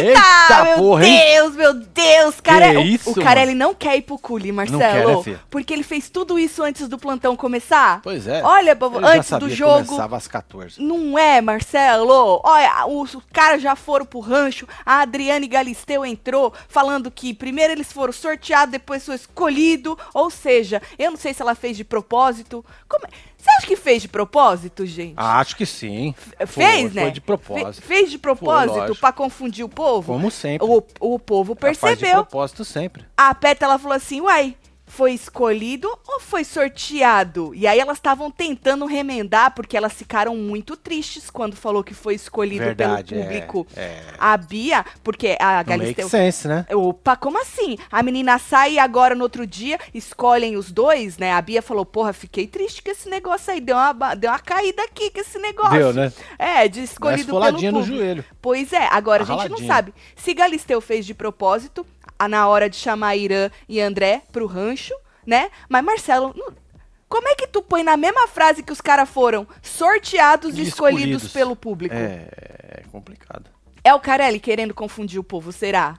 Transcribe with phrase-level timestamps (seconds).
[0.00, 1.02] Eita, meu porra?
[1.02, 2.70] Deus, meu Deus, cara.
[2.70, 3.50] Que o, isso, o cara mano?
[3.52, 5.22] ele não quer ir pro culi, Marcelo.
[5.22, 8.00] quer, né, porque ele fez tudo isso antes do plantão começar.
[8.02, 8.42] Pois é.
[8.42, 9.86] Olha, povo, antes do jogo.
[9.86, 10.82] Começava às 14.
[10.82, 12.40] Não é, Marcelo?
[12.44, 14.66] Olha, os, caras já foram pro rancho.
[14.84, 19.98] A Adriane Galisteu entrou falando que primeiro eles foram sorteados, depois foi escolhido.
[20.14, 22.64] Ou seja, eu não sei se ela fez de propósito.
[22.88, 25.14] Como é- Você acha que fez de propósito, gente?
[25.16, 26.12] Acho que sim.
[26.46, 27.02] fez, Foi- né?
[27.02, 27.82] Foi de propósito.
[27.82, 30.12] Fe- fez de propósito pra confundir o povo?
[30.12, 30.66] Como sempre.
[30.66, 31.54] O, o povo
[31.88, 32.24] Ela faz de percebeu.
[32.24, 33.04] propósito sempre.
[33.16, 34.56] A Peta ela falou assim: uai,
[34.88, 37.54] foi escolhido ou foi sorteado?
[37.54, 42.14] E aí elas estavam tentando remendar, porque elas ficaram muito tristes quando falou que foi
[42.14, 43.66] escolhido Verdade, pelo é, público.
[43.76, 44.02] é.
[44.18, 46.08] A Bia, porque a Não make Galisteu.
[46.08, 46.66] sense, né?
[46.72, 47.76] Opa, como assim?
[47.90, 51.32] A menina sai e agora no outro dia escolhem os dois, né?
[51.32, 53.60] A Bia falou: porra, fiquei triste com esse negócio aí.
[53.60, 55.78] Deu uma, deu uma caída aqui com esse negócio.
[55.78, 56.12] Deu, né?
[56.38, 57.98] É, de escolhido pelo foladinha no público.
[57.98, 58.24] joelho.
[58.40, 59.68] Pois é, agora a Tá gente não raladinha.
[59.74, 64.46] sabe se Galisteu fez de propósito, a- na hora de chamar Irã e André pro
[64.46, 64.94] rancho,
[65.26, 65.50] né?
[65.68, 66.34] Mas Marcelo,
[67.08, 70.62] como é que tu põe na mesma frase que os caras foram sorteados e E
[70.64, 71.32] escolhidos, escolhidos.
[71.32, 71.94] pelo público?
[71.94, 72.28] É,
[72.78, 73.50] é complicado.
[73.84, 75.98] É o Carelli querendo confundir o povo, será?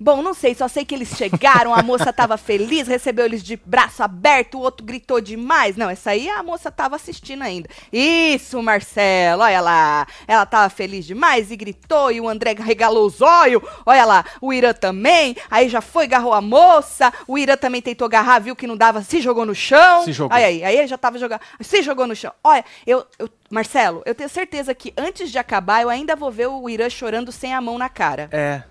[0.00, 3.56] Bom, não sei, só sei que eles chegaram, a moça tava feliz, recebeu eles de
[3.64, 5.76] braço aberto, o outro gritou demais.
[5.76, 7.68] Não, essa aí a moça tava assistindo ainda.
[7.92, 10.06] Isso, Marcelo, olha lá.
[10.26, 13.62] Ela tava feliz demais e gritou, e o André regalou os olhos.
[13.86, 15.36] Olha lá, o Irã também.
[15.50, 17.12] Aí já foi, agarrou a moça.
[17.26, 20.04] O Irã também tentou agarrar, viu que não dava, se jogou no chão.
[20.04, 20.36] Se jogou.
[20.36, 22.32] Aí, aí, aí ele já tava jogando, se jogou no chão.
[22.42, 26.48] Olha, eu, eu- Marcelo, eu tenho certeza que antes de acabar, eu ainda vou ver
[26.48, 28.28] o Irã chorando sem a mão na cara.
[28.32, 28.62] É.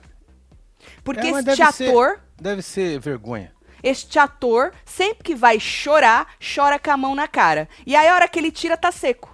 [1.04, 3.52] Porque É, este deve ser- ator, Deve ser vergonha.
[3.82, 7.68] este ator, sempre que vai chorar, chora com a mão na cara.
[7.86, 9.32] E aí a hora que ele tira, tá seco.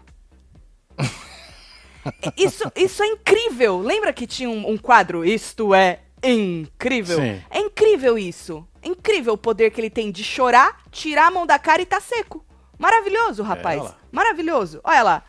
[2.38, 3.80] isso, isso é incrível.
[3.80, 7.18] Lembra que tinha um, um quadro, Isto é incrível?
[7.20, 7.42] Sim.
[7.50, 8.68] É incrível isso.
[8.82, 11.86] É incrível o poder que ele tem de chorar, tirar a mão da cara e
[11.86, 12.46] tá seco.
[12.78, 13.82] Maravilhoso, rapaz.
[13.84, 13.98] lá.
[14.12, 14.80] Maravilhoso.
[14.84, 15.24] Olha lá.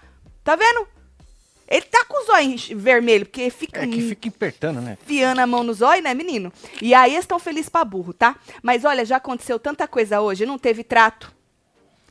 [0.45, 0.87] Tá vendo?
[1.71, 4.99] Ele tá com os olhos vermelhos, porque fica É que fica apertando, né?
[5.01, 6.53] enfiando a mão nos olhos, né, menino?
[6.83, 8.35] E aí eles estão felizes pra burro, tá?
[8.61, 11.33] Mas olha, já aconteceu tanta coisa hoje, não teve trato.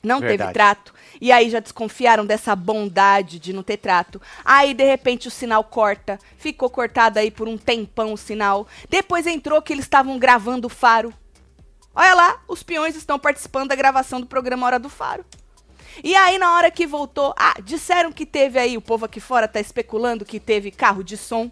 [0.02, 0.54] Não teve Verdade.
[0.54, 0.94] trato.
[1.20, 4.22] E aí já desconfiaram dessa bondade de não ter trato.
[4.46, 6.18] Aí, de repente, o sinal corta.
[6.38, 8.66] Ficou cortado aí por um tempão o sinal.
[8.90, 11.14] Depois entrou que eles estavam gravando o faro.
[11.94, 15.26] Olha lá, os peões estão participando da gravação do programa Hora do Faro.
[16.04, 19.48] E aí, na hora que voltou, ah, disseram que teve aí, o povo aqui fora
[19.48, 21.52] tá especulando que teve carro de som.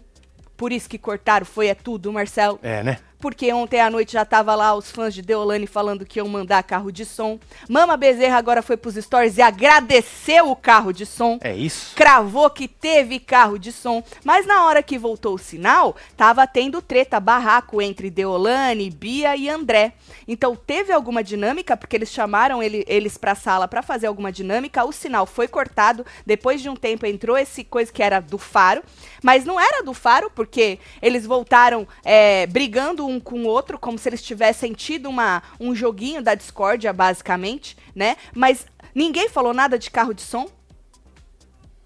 [0.56, 2.58] Por isso que cortaram, foi é tudo, Marcelo.
[2.62, 2.98] É, né?
[3.18, 6.62] Porque ontem à noite já tava lá os fãs de Deolane falando que iam mandar
[6.62, 7.38] carro de som.
[7.68, 11.38] Mama Bezerra agora foi pros stories e agradeceu o carro de som.
[11.40, 11.94] É isso.
[11.96, 16.80] Cravou que teve carro de som, mas na hora que voltou o sinal, tava tendo
[16.80, 19.94] treta, barraco entre Deolane, Bia e André.
[20.26, 24.84] Então teve alguma dinâmica, porque eles chamaram ele- eles pra sala pra fazer alguma dinâmica,
[24.84, 28.82] o sinal foi cortado, depois de um tempo entrou esse coisa que era do faro,
[29.22, 33.98] mas não era do faro, porque eles voltaram é, brigando um com o outro, como
[33.98, 38.16] se eles tivessem tido uma, um joguinho da discórdia, basicamente, né?
[38.34, 40.46] Mas ninguém falou nada de carro de som.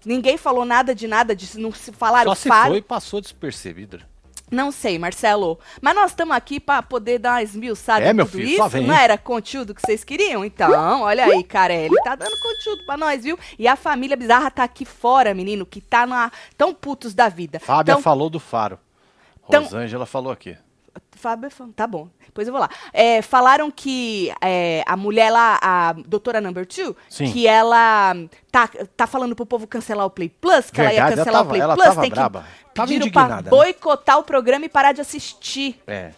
[0.05, 2.69] Ninguém falou nada de nada disso, não se falaram Só se faro.
[2.71, 4.01] foi e passou despercebido.
[4.51, 5.57] Não sei, Marcelo.
[5.81, 8.69] Mas nós estamos aqui para poder dar uma esmiuçada É, meu tudo filho, isso.
[8.69, 8.85] vem.
[8.85, 10.45] Não era conteúdo que vocês queriam?
[10.45, 11.95] Então, olha aí, Carelli.
[12.03, 13.39] Tá dando conteúdo pra nós, viu?
[13.57, 16.31] E a família bizarra tá aqui fora, menino, que tá na...
[16.55, 17.59] tão putos da vida.
[17.59, 18.77] Fábia então, falou do faro.
[19.47, 20.55] Então- Rosângela falou aqui.
[21.15, 22.09] Fábio, fa- tá bom.
[22.25, 22.69] Depois eu vou lá.
[22.91, 27.31] É, falaram que é, a mulher lá, a doutora Number Two, Sim.
[27.31, 28.13] que ela
[28.51, 31.33] tá, tá falando pro povo cancelar o Play Plus, que ela Verdade, ia ela cancelar
[31.33, 32.41] tava- o Play ela Plus, tava tem braba.
[32.41, 33.49] que Tava pediram indignada, pra né?
[33.49, 35.79] boicotar o programa e parar de assistir.
[35.87, 36.11] É,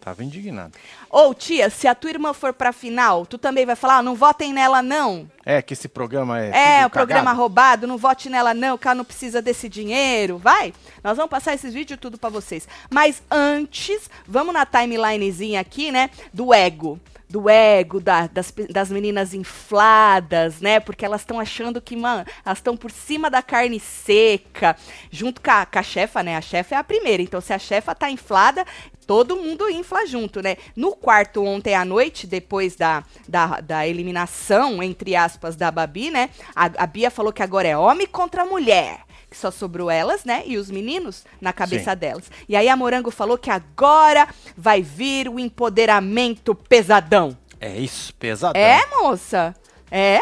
[0.00, 0.72] tava indignado.
[1.10, 4.14] Ô, tia, se a tua irmã for pra final, tu também vai falar, ah, não
[4.14, 5.30] votem nela não.
[5.44, 6.80] É, que esse programa é.
[6.80, 10.38] É, o programa roubado, não vote nela não, que ela não precisa desse dinheiro.
[10.38, 10.72] Vai,
[11.04, 12.66] nós vamos passar esses vídeos tudo pra vocês.
[12.88, 16.98] Mas antes, vamos na timelinezinha aqui, né, do ego.
[17.30, 20.80] Do ego, da- das, das meninas infladas, né?
[20.80, 24.76] Porque elas estão achando que, mano, elas estão por cima da carne seca.
[25.12, 26.36] Junto com a, com a chefa, né?
[26.36, 27.22] A chefa é a primeira.
[27.22, 28.66] Então, se a chefa tá inflada,
[29.06, 30.56] todo mundo infla junto, né?
[30.74, 36.30] No quarto ontem à noite, depois da, da, da eliminação, entre aspas, da Babi, né?
[36.54, 39.00] A, a Bia falou que agora é homem contra mulher.
[39.30, 40.42] Que só sobrou elas, né?
[40.44, 42.30] E os meninos na cabeça delas.
[42.48, 47.38] E aí a Morango falou que agora vai vir o empoderamento pesadão.
[47.60, 48.60] É isso, pesadão.
[48.60, 49.54] É, moça?
[49.90, 50.20] É?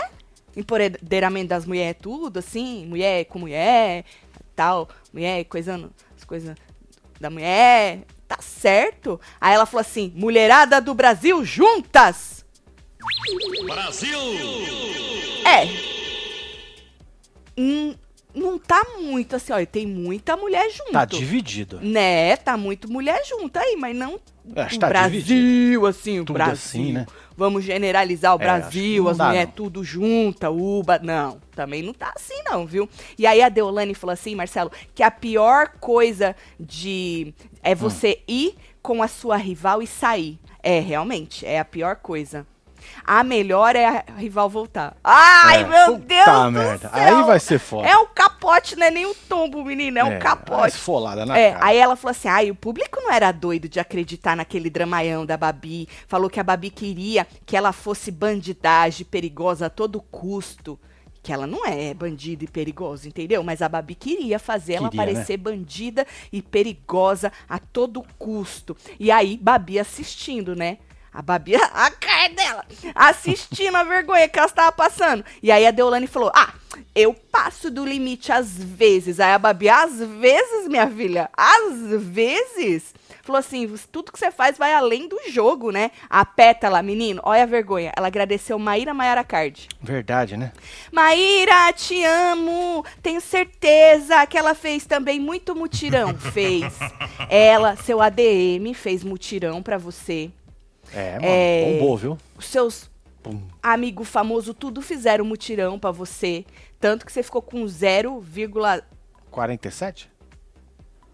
[0.55, 4.05] Empoderamento das mulheres, tudo assim, mulher com mulher,
[4.55, 6.57] tal, mulher coisando as coisas
[7.21, 9.21] da mulher, tá certo?
[9.41, 12.45] Aí ela falou assim: mulherada do Brasil juntas!
[13.67, 14.19] Brasil!
[15.47, 15.67] É.
[17.57, 17.95] Hum,
[18.35, 20.93] não tá muito assim, ó, tem muita mulher junto.
[20.93, 21.81] Tá dividido.
[21.81, 24.21] Né, tá muito mulher junto aí, mas não
[24.57, 25.87] Acho que o tá Brasil, dividido.
[25.87, 26.55] assim, o Tudo Brasil.
[26.55, 27.07] assim, né?
[27.37, 30.99] Vamos generalizar o É, Brasil, as mulheres tudo junta, uba.
[30.99, 32.89] Não, também não tá assim não, viu?
[33.19, 37.77] E aí a Deolane falou assim, Marcelo, que a pior coisa de é Hum.
[37.77, 40.39] você ir com a sua rival e sair.
[40.63, 42.47] É, realmente, é a pior coisa.
[43.05, 44.97] A melhor é a rival voltar.
[45.03, 46.89] Ai, É, meu Deus do merda.
[46.89, 47.19] céu!
[47.19, 47.89] Aí vai ser foda.
[47.89, 50.69] É um capote, não é nem um tombo, menina, é um É, capote.
[50.75, 51.65] esfolada na É, cara.
[51.67, 55.37] aí ela falou assim: ai, o público não era doido de acreditar naquele dramaião da
[55.37, 55.89] Babi.
[56.07, 60.79] Falou que a Babi queria que ela fosse bandidagem, perigosa a todo custo.
[61.21, 63.43] Que ela não é bandida e perigosa, entendeu?
[63.43, 65.13] Mas a Babi queria fazer ela Queria, né?
[65.15, 68.77] parecer bandida e perigosa a todo custo.
[69.01, 70.79] E aí, Babi assistindo, né?
[71.13, 72.65] A Babi, a cara dela,
[72.95, 75.25] assistindo a vergonha que ela estava passando.
[75.43, 76.53] E aí a Deolane falou: Ah,
[76.95, 79.21] eu passo do limite às vezes.
[79.21, 82.95] Aí a Babi, às vezes, minha filha, às vezes.
[83.29, 85.91] Falou assim: tudo que você faz vai além do jogo, né?
[86.09, 87.93] A pétala, menino, olha a vergonha.
[87.95, 89.69] Ela agradeceu Maíra Maiara Card.
[89.83, 90.51] Verdade, né?
[90.91, 92.83] Maíra, te amo.
[93.03, 96.15] Tenho certeza que ela fez também muito mutirão.
[96.33, 96.79] fez.
[97.29, 100.31] Ela, seu ADM, fez mutirão pra você.
[100.93, 101.25] É, mano.
[101.27, 101.73] É.
[101.79, 102.19] Bombou, viu?
[102.37, 102.91] Os seus
[103.23, 103.43] Pum.
[103.63, 106.45] amigo famoso tudo fizeram mutirão pra você.
[106.81, 108.23] Tanto que você ficou com 0,
[109.31, 110.11] 47?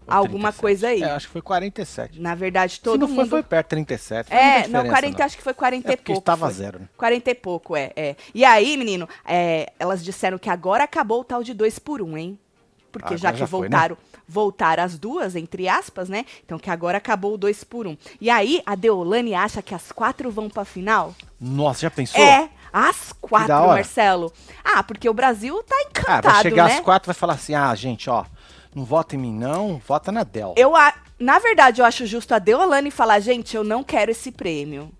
[0.07, 0.61] Ou Alguma 37?
[0.61, 1.01] coisa aí.
[1.01, 2.21] É, acho que foi 47.
[2.21, 3.21] na verdade, Se todo não mundo.
[3.21, 4.27] foi, foi perto, 37.
[4.27, 6.19] Foi É, não, diferença, 40, acho que foi 40 É e pouco.
[6.19, 6.53] estava foi.
[6.53, 6.89] zero, né?
[6.95, 8.15] 40 e pouco, é, é.
[8.33, 12.15] E aí, menino, é, elas disseram que agora acabou o tal de dois por um,
[12.15, 12.37] hein?
[12.91, 13.77] Porque Agora já que já foi, né?
[14.27, 16.25] Voltaram as duas, entre aspas, né?
[16.43, 17.95] Então que agora acabou o dois por um.
[18.19, 21.13] E aí, a Deolane acha que as quatro vão pra final?
[21.39, 22.21] Nossa, já pensou?
[22.23, 23.53] É, as quatro.
[23.67, 24.33] Marcelo.
[24.63, 26.75] Ah, porque o Brasil tá Ah, encantado, vai chegar né?
[26.75, 28.25] às quatro e vai falar assim: ah, gente, ó,
[28.73, 30.53] não vota em mim, não, vota na Del.
[30.57, 34.31] Eu, a- na verdade, eu acho justo a Deolane falar, gente, eu não quero esse
[34.31, 34.91] prêmio.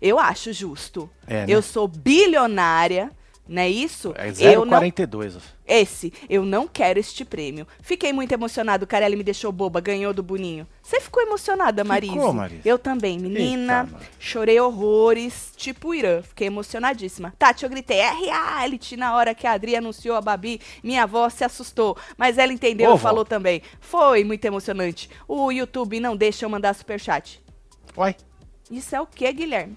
[0.00, 1.08] Eu acho justo.
[1.28, 1.52] É, né?
[1.54, 3.10] Eu sou bilionária,
[3.46, 4.12] não é isso?
[4.16, 5.36] É eu não 0,42.
[5.66, 7.66] Esse, eu não quero este prêmio.
[7.80, 10.66] Fiquei muito emocionado, o Carelli me deixou boba, ganhou do Boninho.
[10.82, 12.12] Você ficou emocionada, Marise?
[12.12, 12.62] Ficou, Marise.
[12.64, 13.88] Eu também, menina.
[13.88, 16.20] Eita, chorei horrores, tipo Irã.
[16.22, 17.32] Fiquei emocionadíssima.
[17.38, 20.60] Tati, eu gritei, é reality na hora que a Adri anunciou a Babi.
[20.82, 23.62] Minha avó se assustou, mas ela entendeu e falou também.
[23.80, 25.08] Foi muito emocionante.
[25.28, 27.40] O YouTube não deixa eu mandar superchat.
[27.96, 28.16] Uai,
[28.70, 29.76] Isso é o que, Guilherme?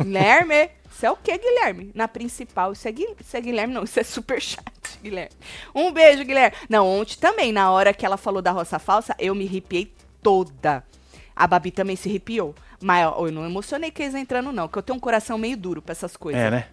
[0.00, 0.70] Guilherme?
[0.94, 1.90] Isso é o que, Guilherme?
[1.94, 4.62] Na principal, isso é, Gui- isso é Guilherme, não, isso é superchat,
[5.02, 5.32] Guilherme.
[5.74, 6.56] Um beijo, Guilherme.
[6.68, 9.92] Não, ontem também, na hora que ela falou da roça falsa, eu me arrepiei
[10.22, 10.84] toda.
[11.34, 12.54] A Babi também se arrepiou.
[12.80, 15.80] Mas eu não emocionei que eles entrando, não, porque eu tenho um coração meio duro
[15.80, 16.40] pra essas coisas.
[16.40, 16.68] é, né?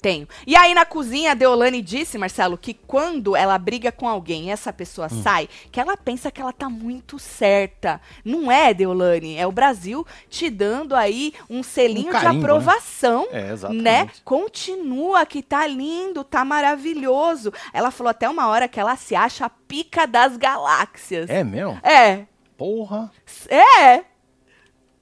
[0.00, 0.28] Tenho.
[0.46, 4.50] E aí na cozinha, a Deolane disse, Marcelo, que quando ela briga com alguém e
[4.50, 5.22] essa pessoa Hum.
[5.22, 8.00] sai, que ela pensa que ela tá muito certa.
[8.24, 9.36] Não é, Deolane?
[9.36, 12.44] É o Brasil te dando aí um selinho Um carimbo, de né?
[12.44, 13.26] aprovação.
[13.32, 13.82] É, exatamente.
[13.82, 14.10] Né?
[14.24, 17.52] Continua que tá lindo, tá maravilhoso.
[17.72, 21.28] Ela falou até uma hora que ela se acha a pica das galáxias.
[21.28, 21.78] É mesmo?
[21.82, 22.24] É.
[22.56, 23.10] Porra.
[23.48, 24.04] É.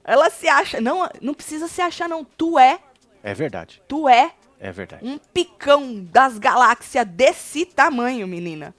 [0.03, 0.81] Ela se acha.
[0.81, 2.23] Não, não precisa se achar, não.
[2.23, 2.79] Tu é.
[3.21, 3.81] É verdade.
[3.87, 5.05] Tu é É verdade.
[5.05, 8.73] um picão das galáxias desse tamanho, menina.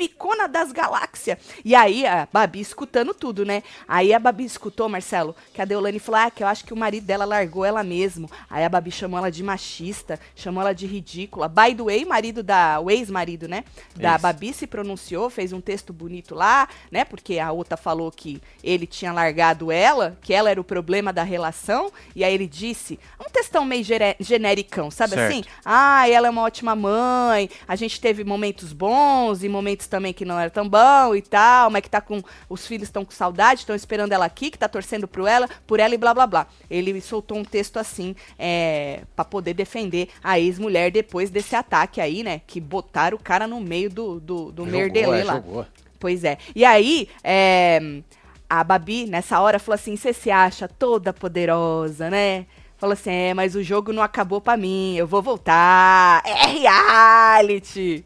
[0.00, 1.36] Picona das galáxias.
[1.62, 3.62] E aí a Babi escutando tudo, né?
[3.86, 6.76] Aí a Babi escutou, Marcelo, que a Deolane falou: Ah, que eu acho que o
[6.76, 8.30] marido dela largou ela mesmo.
[8.48, 11.48] Aí a Babi chamou ela de machista, chamou ela de ridícula.
[11.48, 12.80] By the way, marido da.
[12.80, 13.62] O ex-marido, né?
[13.94, 14.22] Da Isso.
[14.22, 17.04] Babi se pronunciou, fez um texto bonito lá, né?
[17.04, 21.22] Porque a outra falou que ele tinha largado ela, que ela era o problema da
[21.22, 21.92] relação.
[22.16, 23.84] E aí ele disse: um textão meio
[24.18, 25.30] genericão, sabe Certo.
[25.30, 25.44] assim?
[25.62, 30.24] Ah, ela é uma ótima mãe, a gente teve momentos bons e momentos também que
[30.24, 32.22] não era tão bom e tal, mas que tá com.
[32.48, 35.80] Os filhos estão com saudade, estão esperando ela aqui, que tá torcendo por ela, por
[35.80, 36.46] ela e blá blá blá.
[36.70, 42.22] Ele soltou um texto assim, é, para poder defender a ex-mulher depois desse ataque aí,
[42.22, 42.40] né?
[42.46, 45.34] Que botaram o cara no meio do, do, do Jogou, merdelê é, lá.
[45.34, 45.66] jogou.
[45.98, 46.38] Pois é.
[46.54, 48.00] E aí, é,
[48.48, 52.46] a Babi, nessa hora, falou assim: você se acha toda poderosa, né?
[52.78, 56.22] Falou assim: é, mas o jogo não acabou pra mim, eu vou voltar.
[56.24, 58.04] É reality.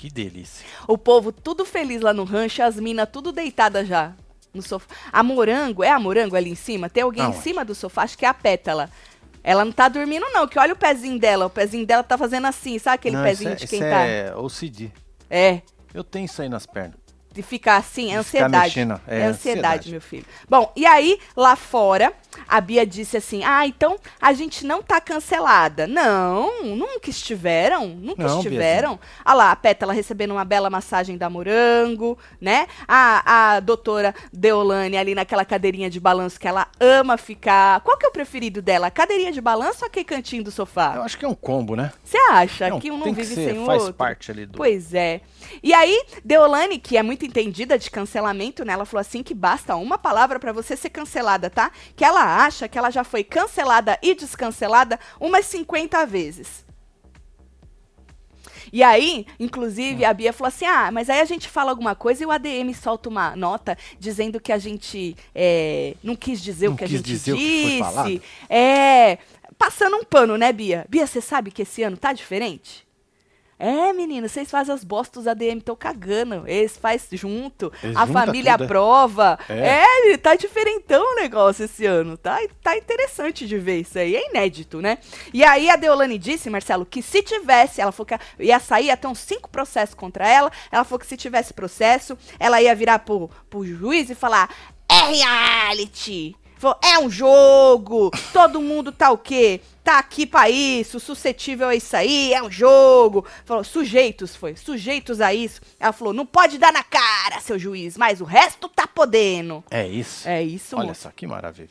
[0.00, 0.64] Que delícia.
[0.88, 4.14] O povo tudo feliz lá no rancho, as minas tudo deitada já
[4.54, 4.86] no sofá.
[5.12, 6.88] A morango, é a morango ali em cima?
[6.88, 7.36] Tem alguém Aonde?
[7.36, 8.88] em cima do sofá, acho que é a pétala.
[9.44, 12.46] Ela não tá dormindo não, que olha o pezinho dela, o pezinho dela tá fazendo
[12.46, 14.00] assim, sabe aquele Não, pezinho é, de quem isso tá?
[14.00, 14.90] é OCD.
[15.28, 15.60] É,
[15.92, 16.98] Eu tenho isso aí nas pernas.
[17.32, 18.64] De ficar assim, é ansiedade.
[18.64, 19.90] mexendo, é, é ansiedade, ansiedade.
[19.92, 20.24] meu filho.
[20.48, 22.12] Bom, e aí, lá fora,
[22.48, 25.86] a Bia disse assim: Ah, então a gente não tá cancelada.
[25.86, 28.98] Não, nunca estiveram, nunca Não, estiveram.
[29.24, 32.66] Olha lá, a Pétala recebendo uma bela massagem da Morango, né?
[32.88, 37.80] A, a doutora Deolane ali naquela cadeirinha de balanço que ela ama ficar.
[37.80, 38.88] Qual que é o preferido dela?
[38.88, 40.94] A cadeirinha de balanço ou aquele cantinho do sofá?
[40.96, 41.92] Eu acho que é um combo, né?
[42.04, 43.94] Você acha Não, que um não tem que vive ser, sem o faz outro?
[43.94, 44.56] parte ali do...
[44.56, 45.20] Pois é.
[45.62, 48.72] E aí, Deolane, que é muito entendida de cancelamento, né?
[48.72, 51.70] Ela falou assim que basta uma palavra pra você ser cancelada, tá?
[51.96, 56.64] Que ela acha que ela já foi cancelada e descancelada umas 50 vezes.
[58.72, 62.22] E aí, inclusive, a Bia falou assim: ah, mas aí a gente fala alguma coisa
[62.22, 66.74] e o ADM solta uma nota dizendo que a gente é, não quis dizer Não
[66.74, 68.08] o que a gente dizer o que foi falado.
[68.08, 68.22] disse.
[68.48, 69.18] É.
[69.58, 70.86] Passando um pano, né, Bia?
[70.88, 72.86] Bia, você sabe que esse ano tá diferente?
[73.62, 76.48] É, menina, vocês fazem as bostas, os ADM estão cagando.
[76.48, 78.64] Eles faz junto, Eles a família tudo, é.
[78.64, 79.38] aprova.
[79.50, 80.16] É, É.
[80.16, 82.16] tá diferentão o negócio esse ano.
[82.16, 84.16] Tá, tá interessante de ver isso aí.
[84.16, 84.96] É inédito, né?
[85.34, 89.06] E aí a Deolane disse, Marcelo, que se tivesse, ela falou que ia sair até
[89.06, 90.50] uns cinco processos contra ela.
[90.72, 94.48] Ela falou que se tivesse processo, ela ia virar pro, pro juiz e falar:
[94.88, 96.34] é reality.
[96.60, 99.62] Falou, é um jogo, todo mundo tá o quê?
[99.82, 103.24] Tá aqui pra isso, suscetível a isso aí, é um jogo.
[103.46, 105.62] Falou, sujeitos, foi, sujeitos a isso.
[105.80, 109.64] Ela falou, não pode dar na cara, seu juiz, mas o resto tá podendo.
[109.70, 110.28] É isso.
[110.28, 111.00] É isso, Olha moço.
[111.00, 111.70] só, que maravilha.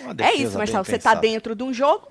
[0.00, 2.08] É defesa isso, Marcelo, você tá dentro de um jogo,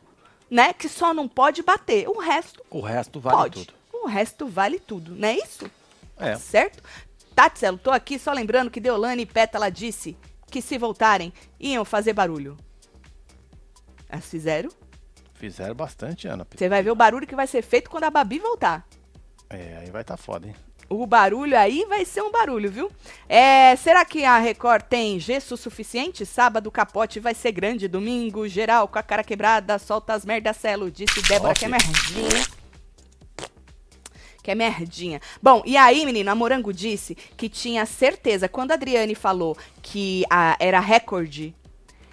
[0.50, 2.08] né, que só não pode bater.
[2.08, 3.66] O resto O resto vale pode.
[3.66, 3.74] tudo.
[3.92, 5.70] O resto vale tudo, não é isso?
[6.18, 6.38] É.
[6.38, 6.82] Certo?
[7.36, 10.16] Tatselo, tô aqui só lembrando que Deolane e Pétala disse
[10.50, 12.58] que se voltarem, iam fazer barulho.
[14.10, 14.70] Elas fizeram?
[15.34, 16.48] Fizeram bastante, Ana.
[16.56, 18.88] Você vai ver o barulho que vai ser feito quando a Babi voltar.
[19.50, 20.56] É, aí vai tá foda, hein?
[20.88, 22.92] O barulho aí vai ser um barulho, viu?
[23.28, 26.26] É, será que a Record tem gesso suficiente?
[26.26, 27.88] Sábado o capote vai ser grande.
[27.88, 32.46] Domingo, geral, com a cara quebrada, solta as merdacelo, disse Débora, que é merdinha.
[34.46, 35.20] Que é merdinha.
[35.42, 40.24] Bom, e aí, menina, a Morango disse que tinha certeza, quando a Adriane falou que
[40.30, 41.56] a- era recorde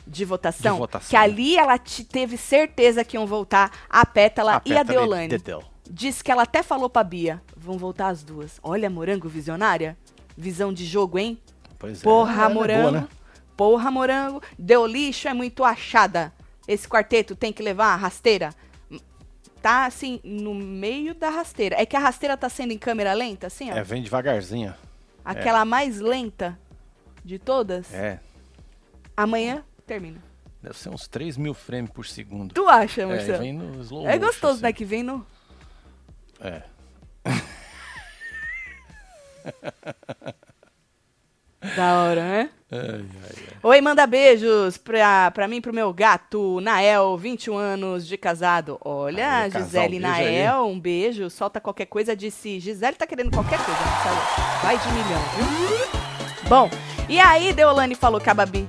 [0.06, 4.52] de votação, De votação, que ali ela te- teve certeza que iam voltar a Pétala
[4.52, 5.28] e a Aperta ali, Deolane.
[5.28, 5.62] dedéu.
[5.90, 8.58] Disse que ela até falou pra Bia, vão voltar as duas.
[8.62, 9.94] Olha, morango visionária.
[10.34, 11.38] Visão de jogo, hein?
[11.78, 12.02] Pois é.
[12.02, 12.80] Porra, é morango.
[12.80, 13.08] boa, né?
[13.54, 14.40] Porra, morango.
[14.58, 16.32] Deu lixo, é muito achada.
[16.66, 18.54] Esse quarteto tem que levar a rasteira.
[19.62, 21.76] Tá, assim, no meio da rasteira.
[21.80, 23.76] É que a rasteira tá sendo em câmera lenta, assim, ó.
[23.76, 24.74] É, vem devagarzinho.
[25.24, 26.58] Aquela mais lenta
[27.24, 27.92] de todas.
[27.94, 28.18] É.
[29.16, 30.20] Amanhã termina.
[30.60, 32.52] Deve ser uns 3 mil frames por segundo.
[32.52, 33.38] Tu acha, É, Marcelo?
[33.38, 34.62] vem no slow É gostoso, assim.
[34.62, 34.72] né?
[34.72, 35.24] Que vem no.
[36.40, 36.62] É.
[41.76, 42.50] Da hora, né?
[42.72, 43.56] Ai, ai, ai.
[43.62, 48.78] Oi, manda beijos pra, pra mim e pro meu gato, Nael, 21 anos de casado.
[48.82, 50.00] Olha, casal, Gisele e.
[50.00, 51.28] Nael, um beijo.
[51.28, 52.58] Solta qualquer coisa, disse.
[52.58, 54.62] Gisele tá querendo qualquer coisa, Marcelo.
[54.62, 56.48] Vai de milhão, viu?
[56.48, 56.70] Bom,
[57.10, 58.66] e aí Deolane falou que a Babi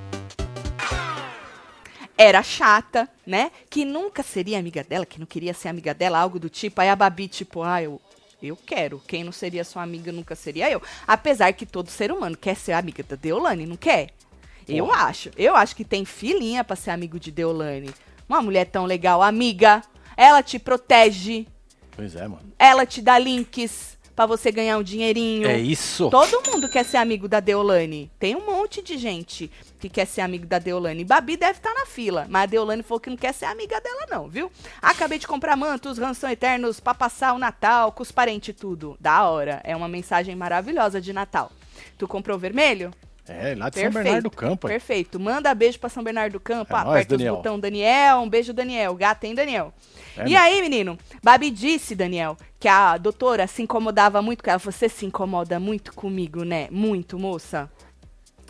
[2.16, 3.50] era chata, né?
[3.70, 6.80] Que nunca seria amiga dela, que não queria ser amiga dela, algo do tipo.
[6.80, 8.00] Aí a Babi, tipo, ah, eu,
[8.48, 9.02] eu quero.
[9.06, 10.82] Quem não seria sua amiga nunca seria eu.
[11.06, 14.10] Apesar que todo ser humano quer ser amiga da Deolane, não quer?
[14.68, 15.04] Eu Porra.
[15.04, 15.30] acho.
[15.36, 17.90] Eu acho que tem filinha pra ser amigo de Deolane.
[18.28, 19.82] Uma mulher tão legal, amiga.
[20.16, 21.46] Ela te protege.
[21.92, 22.52] Pois é, mano.
[22.58, 25.48] Ela te dá links pra você ganhar um dinheirinho.
[25.48, 26.08] É isso.
[26.10, 28.10] Todo mundo quer ser amigo da Deolane.
[28.18, 31.04] Tem um monte de gente que quer ser amigo da Deolane.
[31.04, 34.06] Babi deve estar na fila, mas a Deolane falou que não quer ser amiga dela,
[34.10, 34.50] não, viu?
[34.80, 38.96] Acabei de comprar mantos, ranção eternos pra passar o Natal com os parentes e tudo.
[39.00, 39.60] Da hora.
[39.64, 41.50] É uma mensagem maravilhosa de Natal.
[41.98, 42.92] Tu comprou vermelho?
[43.26, 43.92] É, lá de São Perfeito.
[43.92, 44.66] Bernardo do Campo.
[44.66, 44.72] aí.
[44.74, 45.18] Perfeito.
[45.20, 46.74] Manda beijo pra São Bernardo do Campo.
[46.74, 47.36] É aperta nóis, os Daniel.
[47.36, 48.18] botão Daniel.
[48.18, 48.94] Um beijo, Daniel.
[48.94, 49.72] Gata, hein, Daniel?
[50.16, 50.98] É, e aí, menino?
[51.22, 54.58] Babi disse, Daniel, que a doutora se incomodava muito com ela.
[54.58, 56.68] Você se incomoda muito comigo, né?
[56.70, 57.70] Muito, moça.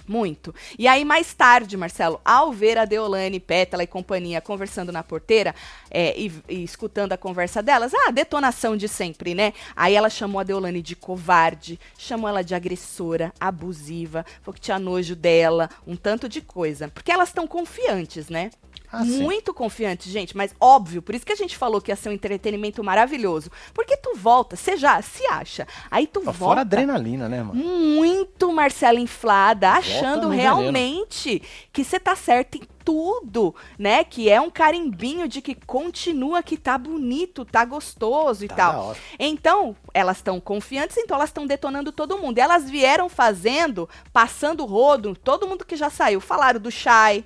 [0.06, 0.54] Muito.
[0.78, 5.54] E aí, mais tarde, Marcelo, ao ver a Deolane, Pétala e companhia conversando na porteira
[5.90, 9.54] é, e, e escutando a conversa delas, ah, detonação de sempre, né?
[9.75, 14.78] Aí ela chamou a Deolane de covarde, chamou ela de agressora, abusiva, falou que tinha
[14.78, 16.88] nojo dela, um tanto de coisa.
[16.88, 18.50] Porque elas estão confiantes, né?
[18.94, 19.22] Ah, sim.
[19.22, 22.12] muito confiantes, gente, mas óbvio, por isso que a gente falou que ia ser um
[22.12, 23.50] entretenimento maravilhoso.
[23.72, 25.66] Porque tu volta, você já se acha.
[25.90, 27.54] Aí tu Ó, volta Fora adrenalina, né, mano?
[27.54, 34.04] muito Marcela inflada, achando realmente que você tá certo em tudo, né?
[34.04, 38.96] Que é um carimbinho de que continua que tá bonito, tá gostoso e Tá tal.
[39.18, 42.38] Então, elas estão confiantes, então elas estão detonando todo mundo.
[42.38, 46.20] E elas vieram fazendo, passando o rodo, todo mundo que já saiu.
[46.20, 47.24] Falaram do Shai.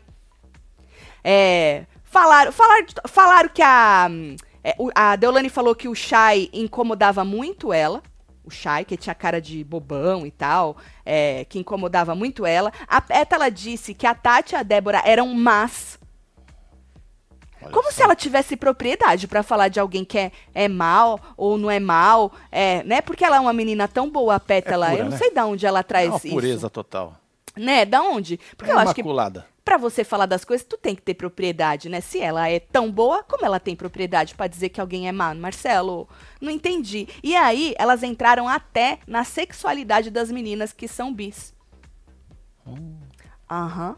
[1.22, 4.08] É, falaram, falaram, falaram que a,
[4.62, 8.02] é, a Deolane falou que o Shai incomodava muito ela.
[8.44, 12.72] O Shai, que tinha cara de bobão e tal, é, que incomodava muito ela.
[12.86, 15.98] A Pétala disse que a Tati e a Débora eram más.
[17.60, 17.92] Olha Como só.
[17.92, 21.80] se ela tivesse propriedade pra falar de alguém que é, é mal ou não é
[21.80, 23.00] mal, é, né?
[23.02, 24.86] Porque ela é uma menina tão boa, a Pétala.
[24.86, 25.18] É pura, eu não né?
[25.18, 26.28] sei de onde ela É traz uma isso.
[26.30, 27.16] pureza total.
[27.56, 27.84] Né?
[27.84, 28.38] Da onde?
[28.56, 29.02] Porque é eu acho que
[29.68, 32.00] Pra você falar das coisas, tu tem que ter propriedade, né?
[32.00, 35.34] Se ela é tão boa, como ela tem propriedade pra dizer que alguém é má?
[35.34, 36.08] Marcelo,
[36.40, 37.06] não entendi.
[37.22, 41.54] E aí, elas entraram até na sexualidade das meninas que são bis.
[43.50, 43.96] Aham.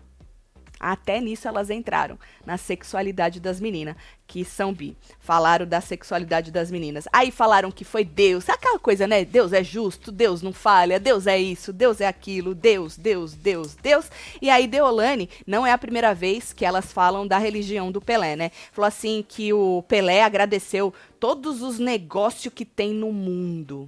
[0.81, 3.95] Até nisso elas entraram, na sexualidade das meninas,
[4.27, 4.97] que são bi.
[5.19, 7.07] Falaram da sexualidade das meninas.
[7.13, 8.49] Aí falaram que foi Deus.
[8.49, 9.23] Aquela coisa, né?
[9.23, 13.75] Deus é justo, Deus não falha, Deus é isso, Deus é aquilo, Deus, Deus, Deus,
[13.75, 14.11] Deus.
[14.41, 18.35] E aí Deolane, não é a primeira vez que elas falam da religião do Pelé,
[18.35, 18.51] né?
[18.73, 23.87] Falou assim que o Pelé agradeceu todos os negócios que tem no mundo.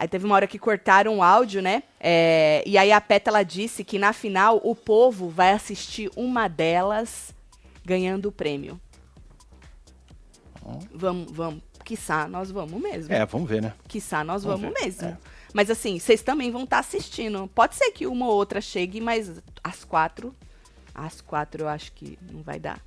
[0.00, 1.82] Aí teve uma hora que cortaram o áudio, né?
[2.00, 7.34] É, e aí a Pétala disse que na final o povo vai assistir uma delas
[7.84, 8.80] ganhando o prêmio.
[10.94, 11.62] Vamos, vamos.
[11.84, 13.12] Quiçá, nós vamos mesmo.
[13.12, 13.74] É, vamos ver, né?
[13.88, 15.06] Quiçá, nós Vamos vamos, mesmo.
[15.06, 15.18] é.
[15.52, 17.46] Mas assim, vocês também vão estar assistindo.
[17.54, 19.30] Pode ser que uma ou outra chegue, mas
[19.62, 20.34] às quatro.
[20.94, 22.80] Às quatro eu acho que não vai dar.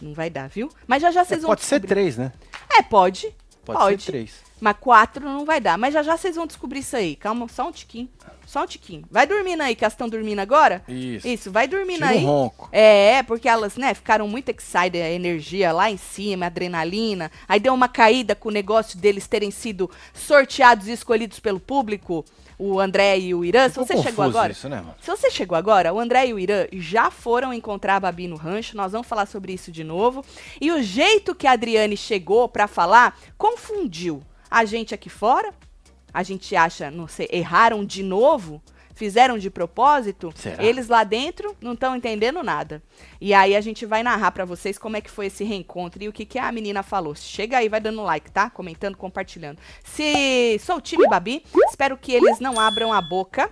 [0.00, 0.70] Não vai dar, viu?
[0.86, 1.88] Mas já já É, vocês vão pode ser descobrir.
[1.88, 2.32] três, né?
[2.70, 3.34] É, pode.
[3.74, 4.02] Pode, Pode.
[4.02, 4.34] ser três.
[4.60, 5.78] Mas quatro não vai dar.
[5.78, 7.16] Mas já já vocês vão descobrir isso aí.
[7.16, 8.08] Calma, só um tiquinho.
[8.50, 9.04] Só um tiquinho.
[9.08, 10.82] Vai dormindo aí, que elas estão dormindo agora?
[10.88, 11.28] Isso.
[11.28, 12.24] Isso, vai dormindo Tira aí.
[12.24, 12.68] um ronco.
[12.72, 17.30] É, porque elas, né, ficaram muito excited, a energia lá em cima, a adrenalina.
[17.46, 22.24] Aí deu uma caída com o negócio deles terem sido sorteados e escolhidos pelo público,
[22.58, 23.68] o André e o Irã.
[23.68, 24.96] Se você chegou agora, isso, né, mano?
[25.00, 28.34] se você chegou agora, o André e o Irã já foram encontrar a Babi no
[28.34, 28.76] rancho.
[28.76, 30.24] Nós vamos falar sobre isso de novo.
[30.60, 35.54] E o jeito que a Adriane chegou pra falar confundiu a gente aqui fora.
[36.12, 38.62] A gente acha, não sei, erraram de novo,
[38.94, 40.32] fizeram de propósito.
[40.34, 40.62] Será?
[40.62, 42.82] Eles lá dentro não estão entendendo nada.
[43.20, 46.08] E aí a gente vai narrar pra vocês como é que foi esse reencontro e
[46.08, 47.14] o que, que a menina falou.
[47.14, 48.50] Chega aí, vai dando like, tá?
[48.50, 49.58] Comentando, compartilhando.
[49.84, 53.50] Se sou o time Babi, espero que eles não abram a boca.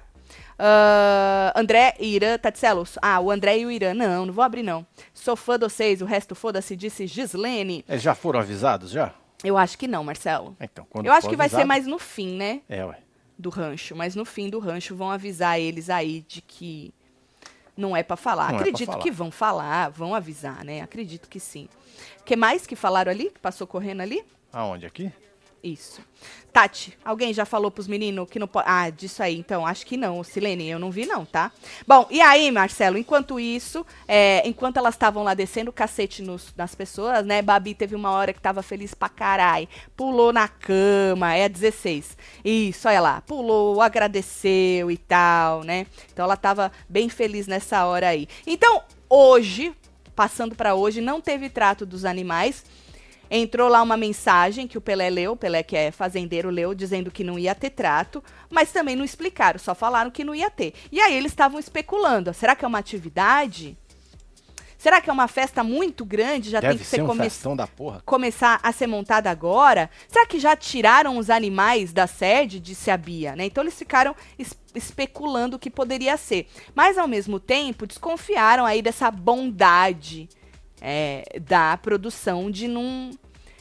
[0.58, 2.84] Ah, André e Irã, Tatselo.
[3.00, 3.94] Ah, o André e o Irã.
[3.94, 4.84] Não, não vou abrir, não.
[5.14, 7.84] Sou fã de vocês, o resto foda-se, disse Gislene.
[7.88, 9.14] Eles já foram avisados, já?
[9.44, 10.56] Eu acho que não, Marcelo.
[10.60, 12.60] Então, quando Eu acho que vai ser mais no fim, né?
[12.68, 12.98] É, ué.
[13.38, 13.94] Do rancho.
[13.94, 16.92] Mas no fim do rancho vão avisar eles aí de que
[17.76, 18.48] não é pra falar.
[18.48, 19.02] Não é Acredito falar.
[19.02, 20.80] que vão falar, vão avisar, né?
[20.80, 21.68] Acredito que sim.
[22.20, 23.30] O que mais que falaram ali?
[23.30, 24.24] Que passou correndo ali?
[24.52, 24.86] Aonde?
[24.86, 25.12] Aqui?
[25.62, 26.00] Isso.
[26.52, 28.66] Tati, alguém já falou pros meninos que não pode.
[28.68, 29.66] Ah, disso aí, então.
[29.66, 31.50] Acho que não, Silene, eu não vi, não, tá?
[31.86, 36.54] Bom, e aí, Marcelo, enquanto isso, é, enquanto elas estavam lá descendo o cacete nos-
[36.56, 37.42] nas pessoas, né?
[37.42, 39.68] Babi teve uma hora que tava feliz pra carai.
[39.96, 42.16] Pulou na cama, é a 16.
[42.44, 43.20] Isso, olha lá.
[43.20, 45.86] Pulou, agradeceu e tal, né?
[46.12, 48.28] Então ela tava bem feliz nessa hora aí.
[48.46, 49.72] Então, hoje,
[50.14, 52.64] passando pra hoje, não teve trato dos animais.
[53.30, 57.10] Entrou lá uma mensagem que o Pelé leu, o Pelé que é fazendeiro leu, dizendo
[57.10, 60.72] que não ia ter trato, mas também não explicaram, só falaram que não ia ter.
[60.90, 63.76] E aí eles estavam especulando, será que é uma atividade?
[64.78, 67.56] Será que é uma festa muito grande, já Deve tem que ser ser um come-
[67.56, 68.00] da porra.
[68.06, 69.90] começar a ser montada agora?
[70.06, 72.60] Será que já tiraram os animais da sede?
[72.60, 73.44] Disse a Bia, né?
[73.44, 76.46] Então eles ficaram es- especulando o que poderia ser.
[76.76, 80.28] Mas ao mesmo tempo desconfiaram aí dessa bondade
[80.80, 83.10] é, da produção de não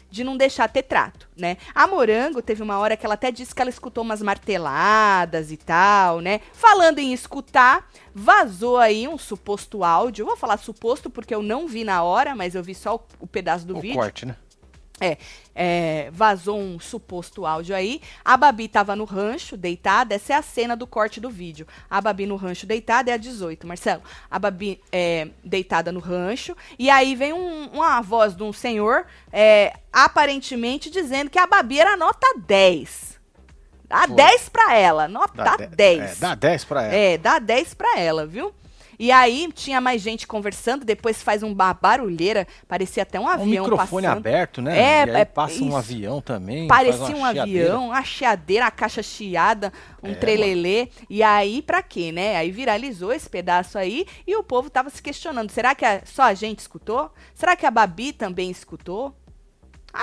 [0.09, 1.57] de não deixar ter trato, né?
[1.75, 5.57] A Morango teve uma hora que ela até disse que ela escutou umas marteladas e
[5.57, 6.39] tal, né?
[6.53, 10.23] Falando em escutar, vazou aí um suposto áudio.
[10.23, 13.01] Eu vou falar suposto porque eu não vi na hora, mas eu vi só o,
[13.19, 13.97] o pedaço do o vídeo.
[13.97, 14.35] corte, né?
[14.99, 15.17] É,
[15.53, 18.01] é, vazou um suposto áudio aí.
[18.25, 20.15] A Babi tava no rancho, deitada.
[20.15, 21.67] Essa é a cena do corte do vídeo.
[21.89, 24.01] A Babi no rancho deitada é a 18, Marcelo.
[24.29, 26.55] A Babi é, deitada no rancho.
[26.79, 31.79] E aí vem um- uma voz de um senhor, é, aparentemente dizendo que a Babi
[31.79, 33.17] era nota 10.
[33.87, 34.15] Dá Pô.
[34.15, 36.11] 10 pra ela, nota Dá de- 10.
[36.11, 36.93] É, dá 10 pra ela.
[36.95, 38.53] É, dá 10 pra ela, viu?
[38.99, 43.27] E aí tinha mais gente conversando, depois faz um ba- barulheira, parecia até um Um
[43.29, 44.17] avião microfone passando.
[44.17, 44.79] aberto, né?
[44.79, 46.67] É, aí é, passa um avião também.
[46.67, 47.65] Parecia um uma chiadeira.
[47.67, 50.89] avião, uma chiadeira, a caixa chiada, um É, trelelê.
[51.09, 52.35] E aí, pra quê, né?
[52.37, 55.51] Aí viralizou esse pedaço aí e o povo tava se questionando.
[55.51, 57.11] Será que a- só a gente escutou?
[57.35, 59.15] Será que a Babi também escutou?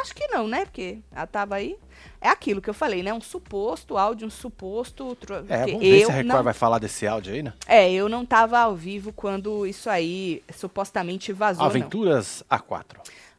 [0.00, 0.64] Acho que não, né?
[0.64, 1.76] Porque ela tava aí.
[2.20, 3.12] É aquilo que eu falei, né?
[3.12, 5.16] Um suposto áudio, um suposto.
[5.48, 7.52] É, vamos ver eu se a Record não, vai falar desse áudio aí, né?
[7.66, 11.70] É, eu não tava ao vivo quando isso aí supostamente vazou, não.
[11.70, 12.96] Aventuras A4.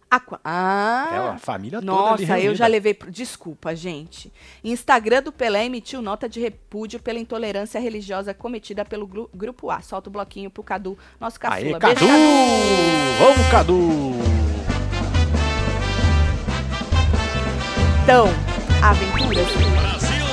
[0.10, 1.10] Aqua- Ah!
[1.12, 2.96] É a família toda Nossa, eu já levei.
[3.10, 4.32] Desculpa, gente.
[4.64, 9.82] Instagram do Pelé emitiu nota de repúdio pela intolerância religiosa cometida pelo gru- Grupo A.
[9.82, 11.58] Solta o bloquinho pro Cadu, nosso caçula.
[11.58, 12.06] Aê, Beijo, Cadu!
[13.20, 14.55] Vamos, Cadu!
[18.06, 18.28] Então,
[18.84, 19.48] aventuras.
[19.48, 20.26] Brasil.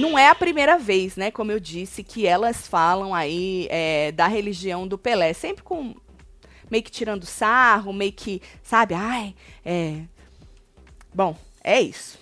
[0.00, 1.30] Não é a primeira vez, né?
[1.30, 5.32] Como eu disse, que elas falam aí é, da religião do Pelé.
[5.32, 5.94] Sempre com.
[6.68, 8.42] meio que tirando sarro, meio que.
[8.64, 8.94] Sabe?
[8.94, 9.32] Ai,
[9.64, 10.00] é.
[11.14, 12.18] Bom, é isso.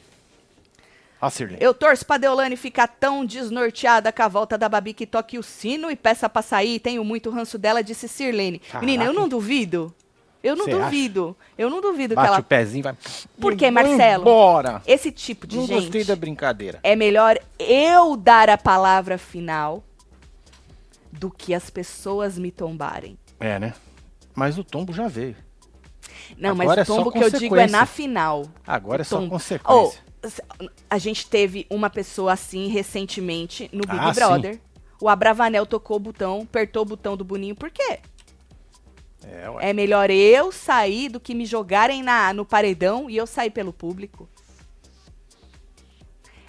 [1.31, 1.57] Sirley.
[1.59, 5.43] Eu torço pra Deolane ficar tão desnorteada com a volta da Babi que toque o
[5.43, 6.81] sino e peça pra sair.
[6.81, 8.59] Tenho muito ranço dela, disse Sirlene.
[8.59, 8.85] Caraca.
[8.85, 9.95] Menina, eu não duvido.
[10.42, 11.37] Eu não Cê duvido.
[11.57, 12.38] Eu não duvido que Bate ela.
[12.40, 12.96] o pezinho, vai.
[13.40, 14.22] Por quê, Marcelo?
[14.22, 14.83] Embora!
[14.87, 15.83] Esse tipo de Não gente.
[15.83, 16.79] gostei da brincadeira.
[16.83, 19.83] É melhor eu dar a palavra final
[21.11, 23.18] do que as pessoas me tombarem.
[23.40, 23.74] É, né?
[24.35, 25.37] Mas o tombo já veio.
[26.37, 28.46] Não, Agora mas é o tombo que eu digo é na final.
[28.66, 30.01] Agora é só consequência.
[30.22, 34.61] Oh, a gente teve uma pessoa assim recentemente no Big Ah, Brother.
[35.01, 37.55] O Abravanel tocou o botão, apertou o botão do Boninho.
[37.55, 38.01] Por quê?
[39.25, 39.71] É.
[39.71, 43.73] É melhor eu sair do que me jogarem na, no paredão e eu sair pelo
[43.73, 44.29] público.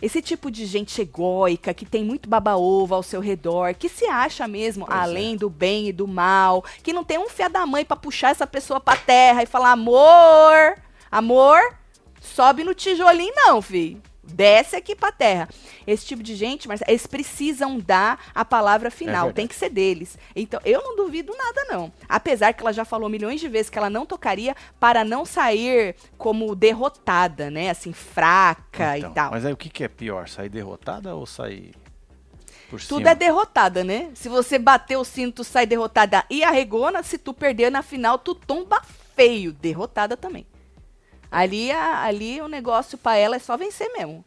[0.02, 4.48] Esse tipo de gente egóica, que tem muito baba-ovo ao seu redor, que se acha
[4.48, 5.02] mesmo Pois é.
[5.02, 8.30] além do bem e do mal, que não tem um fia da mãe pra puxar
[8.30, 10.78] essa pessoa pra terra e falar: amor,
[11.12, 11.60] amor,
[12.22, 14.02] sobe no tijolinho, não, filho.
[14.34, 15.50] Desce aqui pra terra.
[15.86, 19.26] Esse tipo de gente, mas eles precisam dar a palavra final.
[19.26, 19.36] verdade.
[19.36, 20.18] tem que ser deles.
[20.36, 21.92] Então, eu não duvido nada, não.
[22.08, 25.96] Apesar que ela já falou milhões de vezes que ela não tocaria para não sair
[26.18, 27.70] como derrotada, né?
[27.70, 29.32] Assim, fraca Então, e tal.
[29.32, 30.28] Mas aí o que, que é pior?
[30.28, 31.72] Sair derrotada ou sair
[32.70, 33.10] por Tudo cima?
[33.12, 34.12] é derrotada, né?
[34.14, 37.02] Se você bater o sino, tu sai derrotada e arregona.
[37.04, 38.82] Se tu perder na final, tu tomba
[39.16, 39.52] feio.
[39.52, 40.46] Derrotada também.
[41.32, 44.24] Ali, a- ali o negócio pra ela é só vencer mesmo.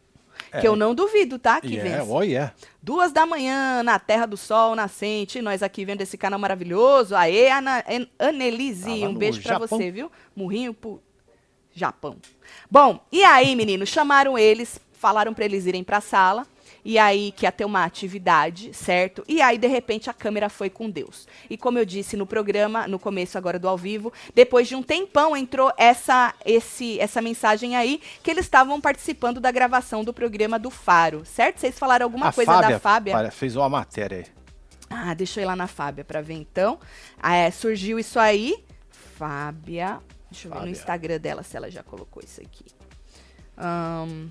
[0.51, 0.61] É.
[0.61, 1.59] Que eu não duvido, tá?
[1.59, 2.09] Que E é, vence.
[2.11, 2.53] olha.
[2.81, 7.15] Duas da manhã, na Terra do Sol Nascente, nós aqui vendo esse canal maravilhoso.
[7.15, 9.67] Aê, Ana, An- Annelise, Tava um beijo pra Japão.
[9.67, 10.11] você, viu?
[10.35, 11.01] Murrinho pro
[11.73, 12.17] Japão.
[12.69, 16.45] Bom, e aí, meninos, chamaram eles, falaram pra eles irem pra sala.
[16.85, 19.23] E aí que ia ter uma atividade, certo?
[19.27, 21.27] E aí, de repente, a câmera foi com Deus.
[21.49, 24.83] E como eu disse no programa, no começo agora do ao vivo, depois de um
[24.83, 30.59] tempão entrou essa, esse, essa mensagem aí que eles estavam participando da gravação do programa
[30.59, 31.59] do Faro, certo?
[31.59, 33.31] Vocês falaram alguma a coisa Fábia, da Fábia?
[33.31, 34.25] fez uma matéria aí.
[34.89, 36.79] Ah, deixa eu ir lá na Fábia pra ver então.
[37.19, 38.63] Ah, é, surgiu isso aí.
[38.91, 39.99] Fábia.
[40.29, 40.71] Deixa eu ver no Fábia.
[40.71, 42.65] Instagram dela se ela já colocou isso aqui.
[43.57, 44.29] Ahn,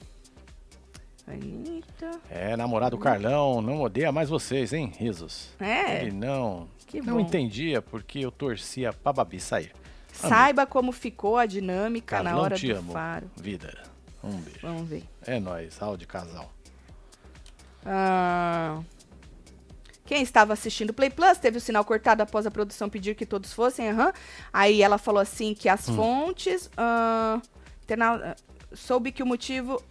[1.26, 2.11] Anitta.
[2.30, 4.92] É, namorado Carlão, não odeia mais vocês, hein?
[4.98, 5.50] Risos.
[5.61, 7.20] É, Ele não, que não bom.
[7.20, 9.72] entendia porque eu torcia pra Babi sair.
[10.12, 12.92] Saiba como ficou a dinâmica na Carlão, hora te do amo.
[12.92, 13.30] faro.
[13.37, 13.82] Vida.
[14.22, 14.58] Um beijo.
[14.62, 15.04] Vamos ver.
[15.26, 16.50] É nóis, áudio casal.
[17.85, 18.80] Ah,
[20.04, 23.24] Quem estava assistindo o Play Plus teve o sinal cortado após a produção pedir que
[23.24, 23.88] todos fossem.
[23.88, 24.12] aham.
[24.52, 26.70] Aí ela falou assim que as fontes.
[26.76, 27.40] ah,
[27.82, 28.37] interna-
[28.74, 29.82] soube que o motivo.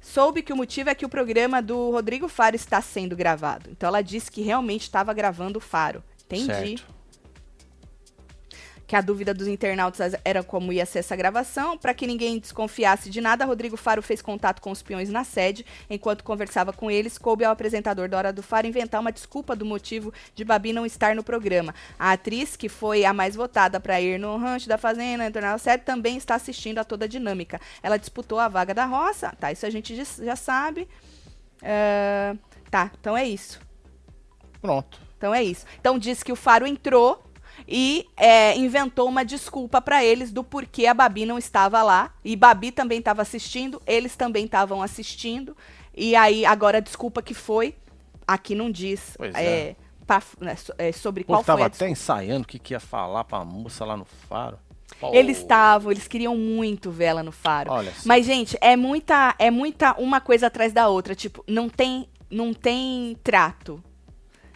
[0.00, 3.68] Soube que o motivo é que o programa do Rodrigo Faro está sendo gravado.
[3.70, 6.02] Então ela disse que realmente estava gravando o Faro.
[6.24, 6.46] Entendi.
[6.46, 6.99] Certo.
[8.90, 11.78] Que a dúvida dos internautas era como ia ser essa gravação.
[11.78, 15.64] Para que ninguém desconfiasse de nada, Rodrigo Faro fez contato com os peões na sede.
[15.88, 19.64] Enquanto conversava com eles, coube ao apresentador da Hora do Faro inventar uma desculpa do
[19.64, 21.72] motivo de Babi não estar no programa.
[21.96, 26.16] A atriz, que foi a mais votada para ir no rancho da Fazenda, sede, também
[26.16, 27.60] está assistindo a toda a dinâmica.
[27.84, 29.52] Ela disputou a vaga da roça, tá?
[29.52, 30.88] Isso a gente já- sabe.
[31.62, 32.34] Ah,
[32.68, 33.60] tá, então é isso.
[34.60, 35.00] Pronto.
[35.16, 35.64] Então é isso.
[35.78, 37.22] Então diz que o Faro entrou
[37.72, 42.12] e é, inventou uma desculpa para eles do porquê a Babi não estava lá.
[42.24, 45.56] E Babi também estava assistindo, eles também estavam assistindo.
[45.96, 47.76] E aí, agora a desculpa que foi,
[48.26, 49.76] aqui não diz Pois é, é.
[50.06, 51.92] pa- né, é, sobre povo qual foi tava a até desculpa.
[51.92, 54.58] ensaiando o que, que ia falar pra moça lá no faro.
[54.98, 57.70] Pô, Eles estavam, eles queriam muito vela no Faro.
[57.70, 57.92] Olha.
[58.04, 61.14] Mas, gente, é muita, é muita uma coisa atrás da outra.
[61.14, 63.82] Tipo, não tem, não tem trato,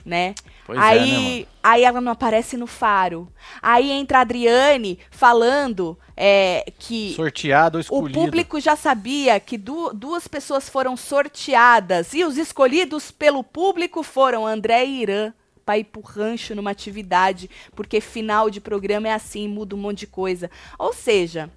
[0.05, 0.35] né?
[0.67, 3.29] Pois é, né, aí, aí ela não aparece no faro.
[3.61, 8.19] Aí entra a Adriane falando é, que Sorteado ou o escolhido.
[8.19, 14.47] público já sabia que du- duas pessoas foram sorteadas e os escolhidos pelo público foram
[14.47, 15.33] André e Irã
[15.67, 20.01] para ir pro rancho numa atividade, porque final de programa é assim, muda um monte
[20.01, 20.51] de coisa.
[20.79, 21.51] Ou seja,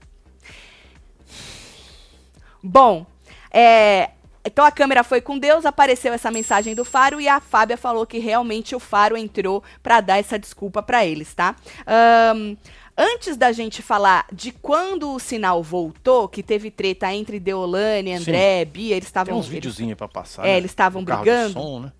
[2.63, 3.05] bom,
[3.51, 4.11] é,
[4.47, 8.05] então a câmera foi com Deus, apareceu essa mensagem do Faro e a Fábia falou
[8.05, 11.55] que realmente o Faro entrou para dar essa desculpa para eles, tá?
[11.85, 12.55] Ahn,
[12.97, 18.65] antes da gente falar de quando o sinal voltou, que teve treta entre Deolane, André,
[18.65, 20.43] Bia, eles Tem estavam uns eles- videozinhos pra passar.
[20.45, 20.57] É, né?
[20.57, 21.53] eles estavam brigando.
[21.53, 21.91] som, né?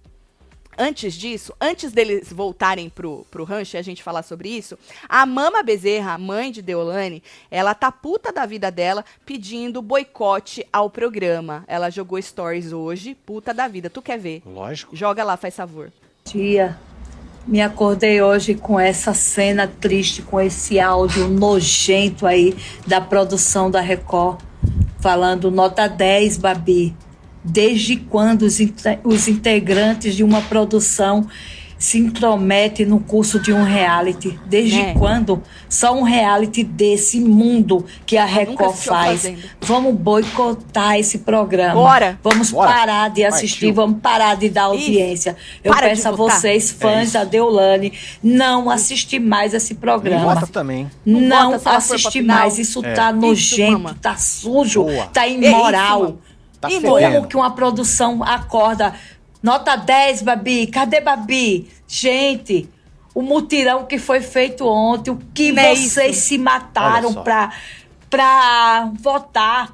[0.78, 4.78] Antes disso, antes deles voltarem pro, pro rancho e a gente falar sobre isso,
[5.10, 10.66] a Mama Bezerra, a mãe de Deolane, ela tá puta da vida dela pedindo boicote
[10.72, 11.64] ao programa.
[11.68, 13.90] Ela jogou stories hoje, puta da vida.
[13.90, 14.42] Tu quer ver?
[14.46, 14.96] Lógico.
[14.96, 15.92] Joga lá, faz favor.
[16.26, 16.78] dia.
[17.48, 22.54] Me acordei hoje com essa cena triste, com esse áudio nojento aí
[22.86, 24.42] da produção da Record,
[25.00, 26.94] falando nota 10, Babi.
[27.44, 28.58] Desde quando os,
[29.04, 31.28] os integrantes de uma produção
[31.80, 34.38] se intrometem no curso de um reality?
[34.48, 34.94] Desde É.
[34.96, 35.44] quando?
[35.70, 39.32] Só um reality desse mundo que a Record faz.
[39.62, 41.76] Vamos boicotar esse programa.
[41.76, 42.20] Bora.
[42.24, 42.72] Vamos Bora.
[42.72, 43.74] parar de assistir, Partiu.
[43.76, 45.36] vamos parar de dar audiência.
[45.64, 46.40] Eu Para peço a votar.
[46.42, 47.14] vocês, É fãs isso.
[47.14, 50.34] da Deolane, não assistir mais esse programa.
[50.34, 50.90] vota também.
[51.06, 52.58] Não Não assistir mais.
[52.58, 52.94] Isso É.
[52.94, 53.98] tá Isso, nojento, mama.
[54.02, 55.06] tá sujo, Boa.
[55.14, 56.18] tá É isso, imoral.
[56.60, 58.94] Tá E Como que uma produção acorda?
[59.42, 60.68] Nota 10, Babi.
[60.68, 61.70] Cadê Babi?
[61.88, 62.70] Gente,
[63.14, 66.28] o mutirão que foi feito ontem, o que Não é vocês isso.
[66.28, 67.52] se mataram pra,
[68.10, 69.68] pra votar.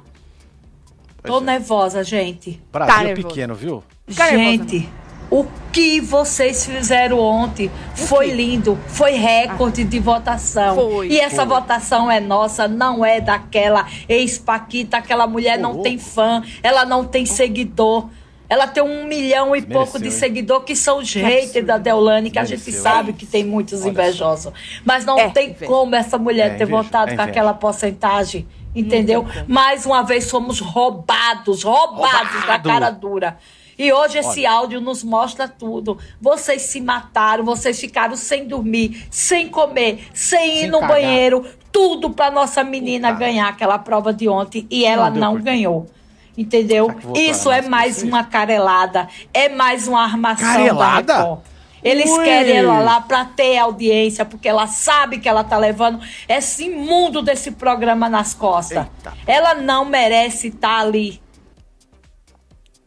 [1.22, 1.46] Tô Pois é.
[1.46, 2.60] nervosa, gente.
[2.70, 3.28] Brasil Tá nervoso.
[3.28, 3.82] pequeno, viu?
[4.06, 4.88] Gente,
[5.36, 10.76] o que vocês fizeram ontem foi lindo, foi recorde de votação.
[10.76, 11.08] Foi.
[11.08, 11.46] E essa Foi.
[11.46, 17.26] votação é nossa, não é daquela ex-Paquita, aquela mulher não tem fã, ela não tem
[17.26, 18.08] seguidor.
[18.48, 22.38] Ela tem um milhão e pouco de seguidor que são os haters da Deolane, que
[22.38, 24.52] a gente Mereceu, sabe que tem muitos invejosos.
[24.84, 25.66] Mas não É, tem inveja.
[25.66, 28.46] como essa mulher É, ter inveja, votado é com aquela porcentagem.
[28.76, 29.26] Entendeu?
[29.48, 32.68] Mais uma vez somos roubados, roubados da Roubado.
[32.68, 33.38] cara dura.
[33.78, 35.98] E hoje esse áudio nos mostra tudo.
[36.20, 40.96] Vocês se mataram, vocês ficaram sem dormir, sem comer, sem ir Sem no cagar.
[40.96, 43.20] banheiro, tudo pra nossa menina Puta.
[43.20, 45.42] ganhar aquela prova de ontem e ela não quê?
[45.42, 45.86] ganhou.
[46.36, 46.88] Entendeu?
[47.14, 48.08] Isso é mais vocês?
[48.08, 51.02] uma carelada, é mais uma armação Carelada?
[51.02, 51.40] da Record.
[51.82, 52.24] Eles Ui.
[52.24, 57.20] querem ela lá pra ter audiência, porque ela sabe que ela tá levando esse imundo
[57.20, 58.86] desse programa nas costas.
[58.96, 59.12] Eita.
[59.26, 61.20] Ela não merece estar ali.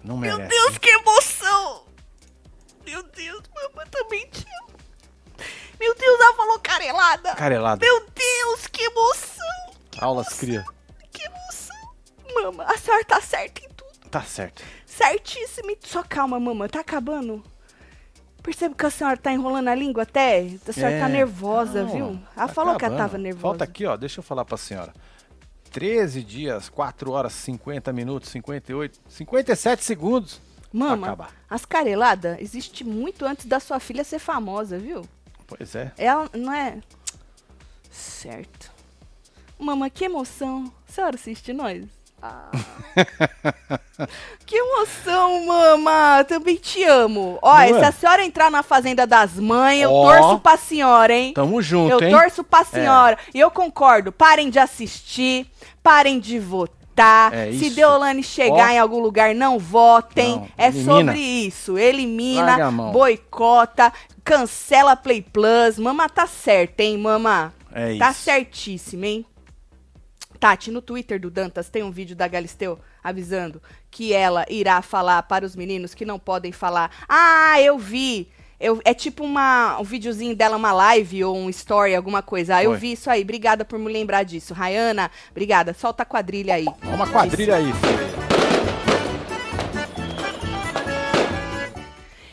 [0.08, 0.40] Não merece.
[0.40, 1.84] Meu Deus, que emoção!
[2.86, 4.78] Meu Deus, mamãe também te amo.
[5.80, 7.36] Meu Deus, ela falou carelada.
[7.36, 7.86] Carelada.
[7.86, 9.46] Meu Deus, que emoção!
[10.00, 10.64] Aulas cria.
[11.12, 11.94] Que emoção!
[12.34, 14.10] Mama, a senhora tá certa em tudo.
[14.10, 14.64] Tá certo.
[14.86, 15.76] Certíssimo.
[15.82, 17.44] Só calma, mamãe, tá acabando.
[18.42, 20.40] Percebo que a senhora tá enrolando a língua até.
[20.68, 21.00] A senhora É.
[21.02, 22.06] tá nervosa, Não, viu?
[22.36, 23.12] Ela tá falou que ela acabando.
[23.12, 23.42] tava nervosa.
[23.42, 23.98] Falta aqui, ó.
[23.98, 24.94] Deixa eu falar pra senhora.
[25.78, 30.42] 13 dias, 4 horas, 50 minutos, 58, 57 segundos.
[30.74, 35.08] Mama, as careladas existem muito antes da sua filha ser famosa, viu?
[35.46, 35.94] Pois é.
[35.96, 36.80] Ela não é.
[37.92, 38.72] Certo.
[39.60, 40.74] Mama, que emoção.
[40.90, 41.86] A senhora assiste nós?
[42.22, 42.50] Ah.
[44.46, 46.24] que emoção, mama.
[46.28, 47.40] Também te amo.
[47.44, 47.68] É?
[47.68, 50.04] se a senhora entrar na Fazenda das Mães, eu Ó.
[50.12, 51.34] torço pra senhora, hein?
[51.34, 52.12] Tamo junto, Eu hein?
[52.12, 53.18] torço pra senhora.
[53.34, 54.12] E eu concordo.
[54.12, 55.46] Parem de assistir,
[55.84, 57.32] parem de votar.
[57.32, 57.70] É Se.
[57.70, 58.72] Deolane chegar Ó.
[58.72, 60.38] em algum lugar, não votem.
[60.38, 61.78] Não, é sobre isso.
[61.78, 65.78] Elimina, boicota, cancela Play Plus.
[65.78, 67.54] Mama tá certa, hein, mama?
[67.72, 68.22] É Tá isso.
[68.22, 69.26] certíssimo, hein?
[70.38, 75.24] Tati, no Twitter do Dantas tem um vídeo da Galisteu avisando que ela irá falar
[75.24, 76.92] para os meninos que não podem falar.
[77.10, 78.30] Ah, eu vi.
[78.60, 82.56] Eu, é tipo uma, um videozinho dela, uma live ou um story, alguma coisa.
[82.56, 83.22] Ah, eu vi isso aí.
[83.22, 84.54] Obrigada por me lembrar disso.
[84.54, 85.74] Rayana, obrigada.
[85.74, 86.66] Solta a quadrilha aí.
[86.84, 88.37] Uma quadrilha aí, filho.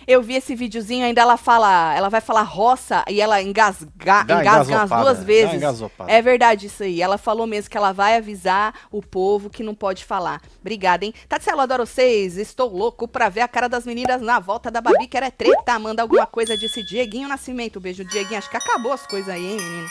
[0.07, 4.23] Eu vi esse videozinho, ainda ela fala, ela vai falar roça e ela engasga, Dá
[4.23, 5.63] engasga as engasopada, duas vezes.
[6.07, 7.01] É verdade isso aí.
[7.01, 10.41] Ela falou mesmo que ela vai avisar o povo que não pode falar.
[10.61, 11.15] Obrigada, hein?
[11.29, 12.37] Tatselo, adoro vocês.
[12.37, 15.79] Estou louco pra ver a cara das meninas na volta da Babi, que era treta.
[15.79, 17.81] Manda alguma coisa, disse Dieguinho Nascimento.
[17.81, 18.39] Beijo, Dieguinho.
[18.39, 19.89] Acho que acabou as coisas aí, hein, menino?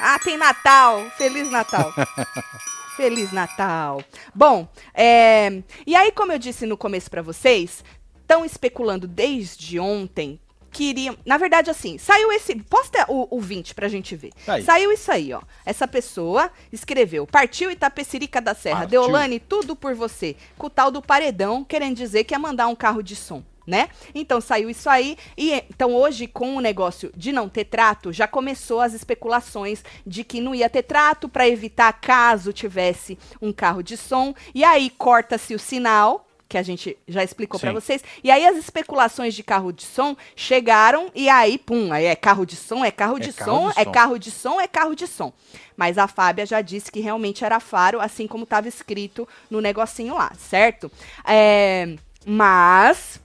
[0.00, 1.10] Ah, tem Natal.
[1.16, 1.92] Feliz Natal.
[2.96, 4.02] Feliz Natal.
[4.34, 7.82] Bom, é, e aí, como eu disse no começo pra vocês,
[8.30, 10.38] estão especulando desde ontem
[10.70, 11.16] queriam.
[11.26, 12.54] Na verdade, assim, saiu esse.
[12.54, 14.32] Posta o, o 20 pra gente ver.
[14.46, 14.62] Tá aí.
[14.62, 15.42] Saiu isso aí, ó.
[15.66, 18.80] Essa pessoa escreveu: Partiu Itapecerica da Serra.
[18.82, 19.02] Partiu.
[19.02, 20.36] Deolane, tudo por você.
[20.56, 23.42] Com o tal do paredão, querendo dizer que ia mandar um carro de som.
[23.66, 23.88] Né?
[24.14, 28.26] Então saiu isso aí e então hoje com o negócio de não ter trato já
[28.26, 33.80] começou as especulações de que não ia ter trato para evitar caso tivesse um carro
[33.80, 38.02] de som e aí corta-se o sinal que a gente já explicou para vocês.
[38.24, 42.44] E aí as especulações de carro de som chegaram e aí, pum, aí é carro
[42.44, 43.92] de som, é carro É de carro som, de é som.
[43.92, 45.32] carro de som, é carro de som.
[45.76, 50.14] Mas a Fábia já disse que realmente era faro, assim como estava escrito no negocinho
[50.14, 50.90] lá, certo?
[51.24, 51.94] É,
[52.26, 53.20] mas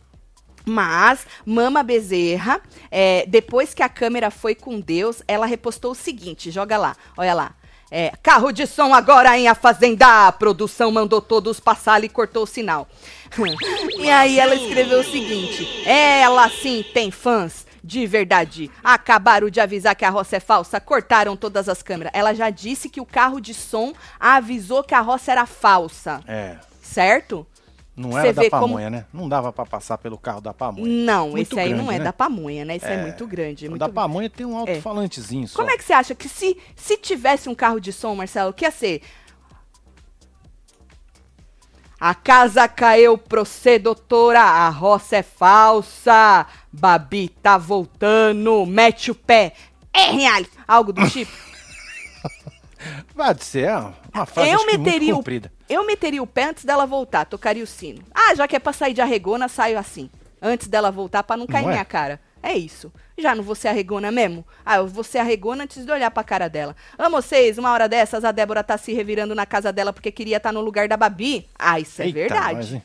[0.67, 2.59] mas, Mama Bezerra,
[2.89, 7.33] é, depois que a câmera foi com Deus, ela repostou o seguinte: joga lá, olha
[7.33, 7.55] lá.
[7.91, 10.28] É, carro de som agora em A Fazenda.
[10.28, 12.88] A produção mandou todos passar e cortou o sinal.
[13.98, 17.65] e aí ela escreveu o seguinte: ela sim tem fãs.
[17.84, 18.71] De verdade.
[18.84, 22.12] Acabaram de avisar que a roça é falsa, cortaram todas as câmeras.
[22.15, 26.19] Ela já disse que o carro de som avisou que a roça era falsa.
[26.28, 26.56] É.
[26.82, 27.45] Certo?
[27.95, 29.05] Não era da como- pamonha, né?
[29.13, 30.86] Não dava pra passar pelo carro da pamonha.
[30.86, 32.03] Não, Muito esse aí não grande, é né?
[32.03, 32.75] da pamonha, né?
[32.75, 33.67] Esse é, muito grande.
[33.67, 35.58] O Muito da pamonha tem um alto-falantezinho só.
[35.60, 38.65] Como é que você acha que se, se tivesse um carro de som, Marcelo, que
[38.65, 39.01] ia ser?
[41.99, 44.41] A casa caiu pro C, doutora.
[44.41, 46.45] A roça é falsa.
[46.71, 48.65] Babi tá voltando.
[48.65, 49.53] Mete o pé.
[49.93, 50.43] É real.
[50.67, 51.31] Algo do tipo.
[53.13, 53.69] Vai ser
[54.13, 55.52] uma frase eu que muito meteria o, comprida.
[55.69, 58.02] eu meteria o pé antes dela voltar, tocaria o sino.
[58.13, 60.10] Ah, já que é pra sair de arregona, saio assim.
[60.41, 61.74] Antes dela voltar pra não cair Não é?
[61.74, 62.19] minha cara.
[62.43, 62.93] É isso.
[63.17, 64.45] Já não vou ser arregona mesmo?
[64.63, 66.76] Ah, eu vou ser arregona antes de olhar pra cara dela.
[66.98, 70.38] Amo vocês, uma hora dessas a Débora tá se revirando na casa dela porque queria
[70.38, 71.48] estar no lugar da Babi.
[71.58, 72.76] Ah, isso é Eita, verdade.
[72.76, 72.84] hein?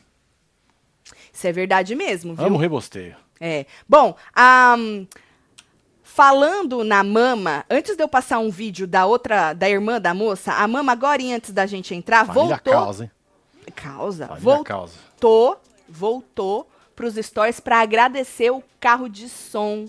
[1.32, 2.46] Isso é verdade mesmo, viu?
[2.46, 3.14] Amo rebosteio.
[3.40, 3.66] É.
[3.88, 5.06] Bom, ahn,
[6.12, 10.52] falando na mama, antes de eu passar um vídeo da outra, da irmã da moça,
[10.52, 12.72] a mama agora antes da gente entrar, Família voltou.
[12.72, 13.10] causa, hein?
[13.76, 14.26] Causa.
[14.26, 14.94] Família Voltou, causa.
[15.88, 19.86] voltou pros stories pra agradecer o carro de som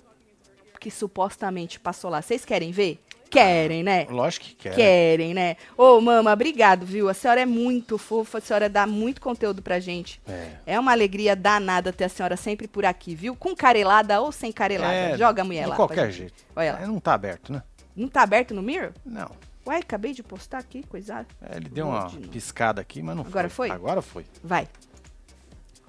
[0.79, 2.21] que supostamente passou lá.
[2.21, 2.99] Vocês querem ver?
[3.31, 4.05] Querem, né?
[4.09, 4.75] Lógico que quer.
[4.75, 5.55] Querem, né?
[5.77, 7.07] Ô, mama, obrigado, viu?
[7.07, 10.21] A senhora é muito fofa, a senhora dá muito conteúdo pra gente.
[10.27, 10.49] É.
[10.65, 13.33] É uma alegria danada ter a senhora sempre por aqui, viu?
[13.33, 14.93] Com carelada ou sem carelada.
[14.93, 15.75] É, Joga a mulher de lá.
[15.75, 16.43] pra qualquer jeito.
[16.53, 16.81] Olha lá.
[16.81, 17.63] É, não tá aberto, né?
[17.95, 18.91] Não tá aberto no Mirror?
[19.05, 19.31] Não.
[19.65, 21.25] Ué, acabei de postar aqui, coisa.
[21.41, 23.67] É, ele deu uma piscada aqui, mas não Agora foi.
[23.69, 23.75] foi?
[23.75, 24.25] Agora foi.
[24.43, 24.67] Vai.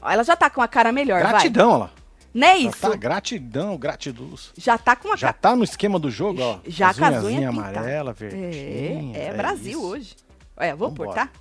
[0.00, 1.90] Ó, ela já tá com a cara melhor, Gratidão, ó lá.
[2.34, 2.80] Não é Já isso?
[2.80, 4.52] tá gratidão, gratiduz.
[4.56, 6.58] Já tá com a Já tá no esquema do jogo, ó.
[6.66, 9.16] Já As com as unhas amarela, É, verdinha.
[9.18, 9.82] é, Brasil isso.
[9.86, 10.16] hoje.
[10.56, 11.26] Olha, vou pôr, Vambora.
[11.26, 11.32] tá?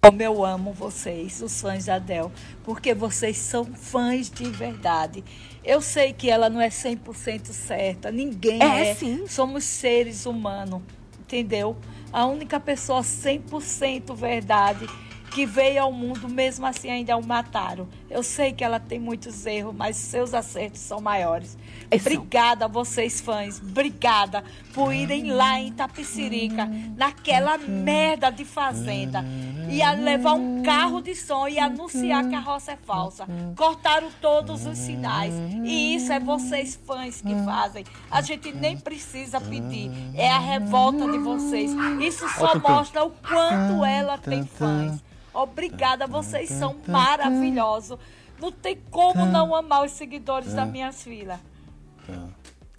[0.00, 2.30] Como eu amo vocês, os fãs da Adele,
[2.64, 5.22] porque vocês são fãs de verdade.
[5.64, 8.94] Eu sei que ela não é 100% certa, ninguém É, é.
[8.94, 9.26] sim.
[9.26, 10.80] Somos seres humanos,
[11.20, 11.76] entendeu?
[12.12, 14.86] A única pessoa 100% verdade
[15.32, 17.86] que veio ao mundo, mesmo assim ainda o mataram.
[18.10, 21.58] Eu sei que ela tem muitos erros, mas seus acertos são maiores.
[21.90, 21.96] É.
[21.96, 23.60] Obrigada a vocês, fãs.
[23.60, 24.42] Obrigada
[24.72, 26.66] por irem lá em Tapicirica,
[26.96, 29.24] naquela merda de fazenda,
[29.68, 33.26] e a levar um carro de som e anunciar que a roça é falsa.
[33.56, 35.34] Cortaram todos os sinais.
[35.64, 37.84] E isso é vocês, fãs, que fazem.
[38.10, 39.90] A gente nem precisa pedir.
[40.14, 41.70] É a revolta de vocês.
[42.00, 45.02] Isso só mostra o quanto ela tem fãs.
[45.42, 47.98] Obrigada, vocês são maravilhosos.
[48.40, 51.38] Não tem como não amar os seguidores das minhas filhas.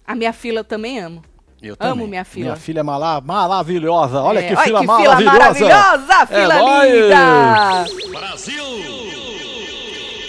[0.06, 1.22] A minha fila eu também amo.
[1.62, 2.08] Eu Amo também.
[2.08, 2.44] minha filha.
[2.46, 4.22] Minha filha é mala- maravilhosa.
[4.22, 5.16] Olha É, que fila que maravilhosa.
[5.18, 5.32] fila
[5.68, 6.92] maravilhosa, fila É nóis.
[6.94, 8.18] linda!
[8.18, 9.19] Brasil!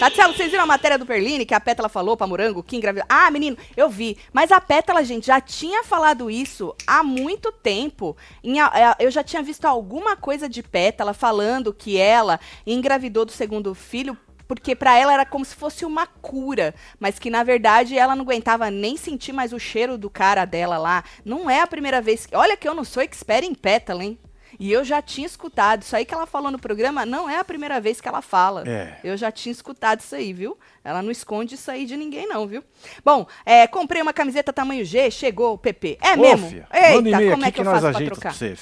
[0.02, 3.06] Tatiana, vocês viram a matéria do Perline que a Pétala falou pra Morango que engravidou?
[3.08, 4.18] Ah, menino, eu vi.
[4.32, 8.16] Mas a Pétala, gente, já tinha falado isso há muito tempo.
[8.42, 8.66] Em é,
[8.98, 14.18] eu já tinha visto alguma coisa de Pétala falando que ela engravidou do segundo filho
[14.48, 18.24] porque pra ela era como se fosse uma cura, mas que na verdade ela não
[18.24, 21.04] aguentava nem sentir mais o cheiro do cara dela lá.
[21.24, 22.26] Não é a primeira vez.
[22.26, 24.18] que- Olha que eu não sou expert em Pétala, hein?
[24.58, 25.82] E eu já tinha escutado.
[25.82, 28.64] Isso aí que ela falou no programa não é a primeira vez que ela fala.
[28.66, 28.96] É.
[29.02, 30.58] Eu já tinha escutado isso aí, viu?
[30.84, 32.62] Ela não esconde isso aí de ninguém, não, viu?
[33.04, 35.98] Bom, é, comprei uma camiseta tamanho G, chegou o PP.
[36.00, 36.48] É Ô, mesmo?
[36.48, 38.34] fia, Eita, como é que, eu nós faço pra trocar?
[38.34, 38.54] você.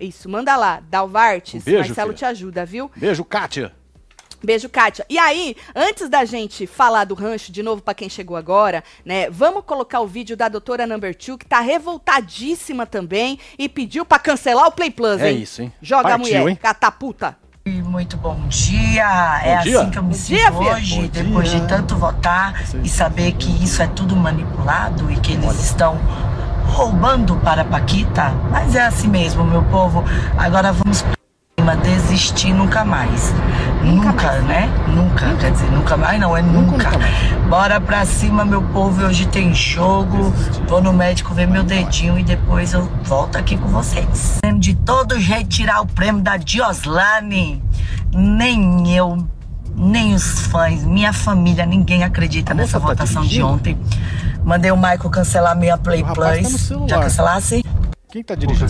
[0.00, 0.80] Isso, manda lá.
[0.88, 2.18] Dalvartes, Um beijo, Marcelo filha.
[2.18, 2.90] te ajuda, viu?
[2.96, 3.72] Beijo, Kátia.
[4.44, 5.04] Beijo, Kátia.
[5.08, 9.30] E aí, antes da gente falar do rancho, de novo pra quem chegou agora, né?
[9.30, 14.18] Vamos colocar o vídeo da doutora Number Two, que tá revoltadíssima também e pediu pra
[14.18, 15.42] cancelar o Play Plus, É hein?
[15.42, 15.72] isso, hein?
[15.80, 16.56] Joga a Partiu, mulher, hein?
[16.60, 17.36] cataputa.
[17.66, 19.40] Muito bom dia.
[19.42, 19.80] é dia.
[19.80, 21.60] assim que eu me Bom sinto dia, hoje, Bom depois dia.
[21.60, 25.98] de tanto votar e saber que isso é tudo manipulado e que eles estão
[26.66, 28.30] roubando para a Paquita.
[28.50, 30.04] Mas é assim mesmo, meu povo.
[30.36, 31.02] Agora vamos
[31.58, 33.32] desistir nunca mais.
[33.82, 34.68] Nunca, né?
[34.88, 36.90] Nunca, quer dizer, nunca mais não, é nunca.
[36.90, 37.14] nunca mais.
[37.48, 39.04] Bora pra cima, meu povo.
[39.04, 40.32] Hoje tem jogo.
[40.68, 44.40] Vou no médico ver meu dedinho e depois eu volto aqui com vocês.
[44.58, 47.62] De todo jeito tirar o prêmio da Dioslane.
[48.12, 49.26] Nem eu,
[49.74, 53.48] nem os fãs, minha família, ninguém acredita A nessa tá votação de dirigindo?
[53.48, 53.78] ontem.
[54.44, 56.60] Mandei o Michael cancelar minha Play O rapaz tá no Plus.
[56.60, 56.88] celular.
[56.88, 57.64] Já cancelasse?
[58.10, 58.60] Quem tá dirigindo?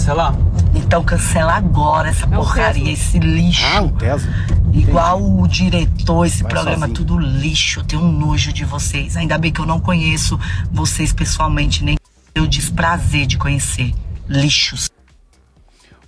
[0.95, 2.93] Então cancela agora essa É porcaria, Tesla.
[2.93, 3.67] esse lixo.
[3.67, 4.33] Ah, um Tesla.
[4.73, 6.95] Igual o diretor, esse Vai programa sozinho.
[6.95, 7.81] tudo lixo.
[7.81, 9.17] Eu tenho um nojo de vocês.
[9.17, 10.39] Ainda bem que eu não conheço
[10.71, 11.97] vocês pessoalmente, nem
[12.33, 13.93] eu desprazer de conhecer.
[14.29, 14.89] Lixos.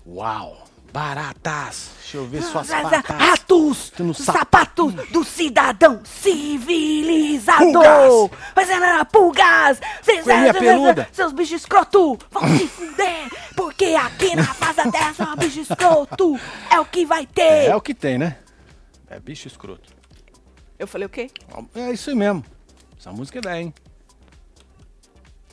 [0.06, 0.65] Uau.
[0.96, 1.90] Baratas.
[2.00, 3.92] Deixa eu ver suas Ratos, patas.
[3.98, 7.70] No sapatos do cidadão civilizado.
[7.70, 8.40] Pulgas.
[8.54, 9.80] Fazendo pulgas.
[10.24, 11.06] Coelhinha peluda.
[11.12, 13.28] Seus bichos escroto vão se fuder.
[13.54, 16.40] Porque aqui na da terra só bicho escroto.
[16.70, 17.68] É o que vai ter.
[17.68, 18.38] É o que tem, né?
[19.10, 19.92] É bicho escroto.
[20.78, 21.30] Eu falei o quê?
[21.74, 22.42] É isso aí mesmo.
[22.98, 23.74] Essa música é bem, hein?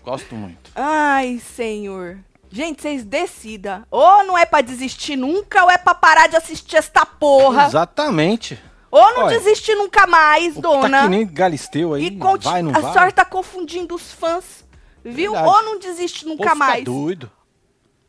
[0.06, 0.72] Gosto muito.
[0.74, 2.20] Ai, senhor.
[2.56, 3.84] Gente, vocês decidam.
[3.90, 7.66] Ou não é pra desistir nunca, ou é pra parar de assistir esta porra.
[7.66, 8.62] Exatamente.
[8.92, 10.98] Ou não Olha, desiste nunca mais, O dona.
[11.00, 12.06] Tá que nem Galisteu aí.
[12.06, 12.94] E conti- vai, não a vai.
[12.94, 14.64] senhora tá confundindo os fãs.
[15.04, 15.32] Viu?
[15.32, 15.48] Verdade.
[15.52, 16.84] Ou não desiste Pô, nunca fica mais.
[16.84, 17.32] doido.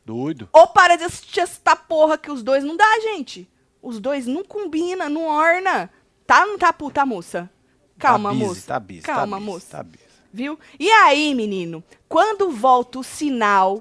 [0.04, 0.46] Doido.
[0.52, 3.48] Ou para de assistir essa porra que os dois não dá, gente.
[3.80, 5.88] Os dois não combina, não orna.
[6.26, 7.48] Tá não tá puta, moça?
[7.98, 8.66] Calma, tá busy, moça.
[8.66, 9.76] Tá busy, Calma, tá busy, moça.
[9.78, 10.04] Tá busy.
[10.30, 10.58] Viu?
[10.78, 11.82] E aí, menino?
[12.06, 13.80] Quando volta o sinal!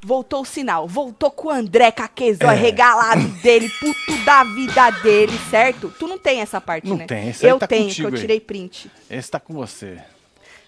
[0.00, 0.86] Voltou o sinal.
[0.86, 2.54] Voltou com o André Caquezó É.
[2.54, 5.92] regalado dele, puto da vida dele, certo?
[5.98, 7.06] Tu não tem essa parte, Não né?
[7.06, 8.90] tem, esse Eu tá tenho, contigo que eu tirei print.
[9.10, 9.98] Esse tá com você.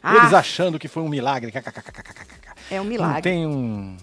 [0.02, 0.16] Ah.
[0.16, 1.52] Eles achando que foi um milagre.
[2.70, 3.22] É um Não milagre.
[3.22, 3.96] tem um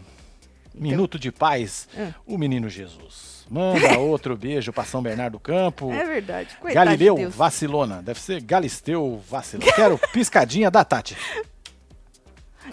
[0.74, 1.88] minuto de paz.
[1.98, 2.12] Ah.
[2.26, 3.46] O menino Jesus.
[3.50, 5.92] Manda outro beijo pra São Bernardo do Campo.
[5.92, 6.56] É verdade.
[6.60, 7.36] Coitado Galileu de Deus.
[7.36, 8.02] vacilona.
[8.02, 9.72] Deve ser Galisteu vacilona.
[9.74, 11.18] Quero piscadinha da Tati.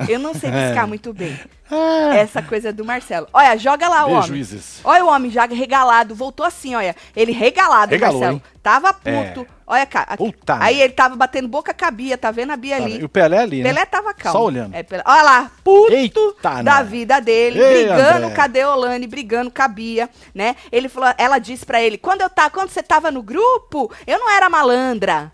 [0.08, 0.66] Eu não sei É.
[0.66, 1.38] piscar muito bem.
[1.70, 3.26] Ah, Essa coisa é do Marcelo.
[3.32, 4.18] Olha, joga lá o homem.
[4.20, 4.80] Prejuízes.
[4.84, 6.14] Olha o homem já regalado.
[6.14, 6.94] Voltou assim, olha.
[7.16, 8.36] Ele regalado, Regalou, Marcelo.
[8.36, 8.42] hein?
[8.62, 9.40] Tava puto.
[9.40, 9.46] É.
[9.66, 10.14] Olha, cara.
[10.16, 12.18] Puta Aí ele tava batendo boca com a Bia.
[12.18, 12.98] Tá vendo a Bia Tá ali?
[13.00, 13.70] E o Pelé ali, né?
[13.70, 14.38] Pelé tava calmo.
[14.38, 14.74] Só olhando.
[14.74, 18.34] É, Pelé- Olha lá, puto Eita, da vida dele, Ei, brigando André.
[18.34, 20.54] com a Deolane, brigando com a Bia, né?
[20.70, 24.18] Ele falou, ela disse pra ele, quando eu tá, quando você tava no grupo, eu
[24.18, 25.32] não era malandra.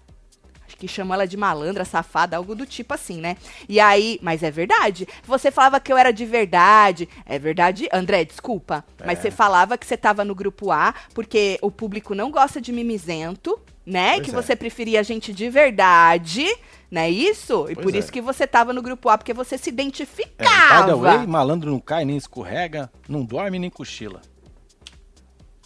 [0.81, 3.37] Que chamou ela de malandra, safada, algo do tipo assim, né?
[3.69, 5.07] E aí, mas é verdade.
[5.25, 7.07] Você falava que eu era de verdade.
[7.27, 8.83] É verdade, André, desculpa.
[9.05, 9.23] Mas É.
[9.23, 13.61] você falava que você tava no grupo A, porque o público não gosta de mimizento,
[13.85, 14.15] né?
[14.15, 14.35] Pois que é.
[14.35, 16.47] você preferia gente de verdade,
[16.91, 17.67] não é isso?
[17.69, 17.99] E Pois por é.
[17.99, 20.87] isso que você tava no grupo A, porque você se É, by identificava.
[20.87, 24.23] the way, malandro não cai nem escorrega, não dorme nem cochila.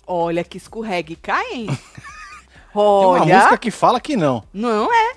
[0.07, 1.67] Olha que escorrega e cai, hein?
[2.75, 4.43] Tem uma Olha, música que fala que não.
[4.53, 5.15] não é.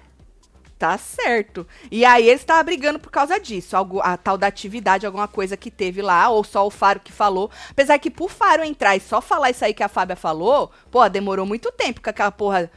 [0.77, 1.65] Tá certo.
[1.89, 3.75] E aí eles estavam brigando por causa disso.
[3.75, 7.11] Algo, a tal da atividade, alguma coisa que teve lá, ou só o Faro que
[7.11, 7.49] falou.
[7.71, 11.07] Apesar que pro Faro entrar e só falar isso aí que a Fábia falou, pô,
[11.09, 12.71] demorou muito tempo com aquela porra.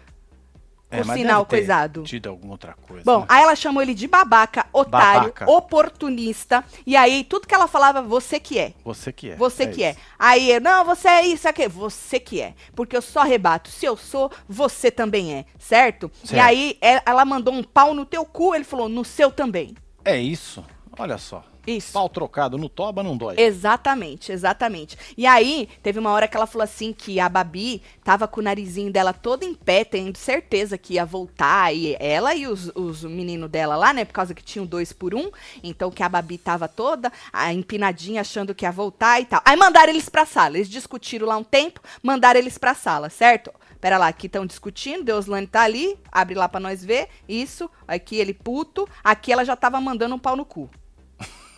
[0.91, 2.03] É, o mas sinal coisado.
[2.03, 3.05] Tido alguma outra coisa.
[3.05, 3.27] Bom, né?
[3.29, 5.51] aí ela chamou ele de babaca, otário, Babaca.
[5.51, 6.65] oportunista.
[6.85, 8.73] E aí, tudo que ela falava, você que é.
[8.85, 9.37] Você que é.
[9.37, 9.91] Você que é.
[9.91, 10.01] isso.
[10.19, 11.69] Aí, eu, não, você é isso, aqui.
[11.69, 12.55] Você que é.
[12.75, 13.71] Porque eu só rebato.
[13.71, 15.45] Se eu sou, você também é.
[15.59, 16.11] Certo?
[16.25, 16.43] E Certo.
[16.45, 19.77] aí, é- ela mandou um pau no teu cu, ele falou, no seu também.
[20.05, 20.65] É isso.
[20.99, 21.45] Olha só.
[21.67, 21.93] Isso.
[21.93, 23.37] Pau trocado no toba não dói.
[23.39, 24.97] Exatamente, exatamente.
[25.17, 28.45] E aí, teve uma hora que ela falou assim que a Babi tava com o
[28.45, 31.75] narizinho dela todo em pé, tendo certeza que ia voltar.
[31.75, 34.05] E ela e os, os meninos dela lá, né?
[34.05, 35.31] Por causa que tinham dois por um.
[35.63, 39.41] Então que a Babi tava toda ah, empinadinha, achando que ia voltar e tal.
[39.45, 40.57] Aí mandaram eles pra sala.
[40.57, 43.53] Eles discutiram lá um tempo, mandaram eles pra sala, certo?
[43.81, 47.09] Pera lá, aqui estão discutindo, Deuslane tá ali, abre lá pra nós ver.
[47.27, 48.87] Isso, aqui ele puto.
[49.03, 50.69] Aqui ela já tava mandando um pau no cu.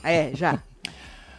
[0.03, 0.63] É, já.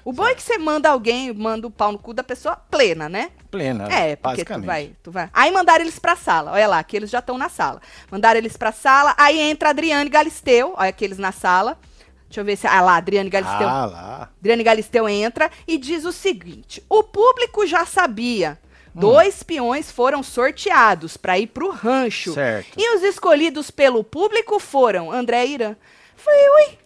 [0.05, 3.07] O bom é que você manda alguém, manda o pau no cu da pessoa plena,
[3.07, 3.31] né?
[3.49, 4.65] Plena, É, porque tu basicamente.
[4.65, 5.29] vai, tu vai.
[5.33, 6.51] Aí mandaram eles pra sala.
[6.51, 7.81] Olha lá, que eles já estão na sala.
[8.11, 9.13] Mandaram eles pra sala.
[9.17, 10.73] Aí entra Adriane Galisteu.
[10.75, 11.79] Olha aqueles na sala.
[12.27, 12.67] Deixa eu ver se.
[12.67, 13.69] Ah lá, Adriane Galisteu.
[13.69, 14.29] Ah, lá.
[14.39, 18.59] Adriane Galisteu entra e diz o seguinte: o público já sabia.
[18.95, 18.99] Hum.
[18.99, 22.33] Dois peões foram sorteados pra ir pro rancho.
[22.33, 22.77] Certo.
[22.77, 25.75] E os escolhidos pelo público foram André e Irã.
[26.15, 26.77] Falei, ui,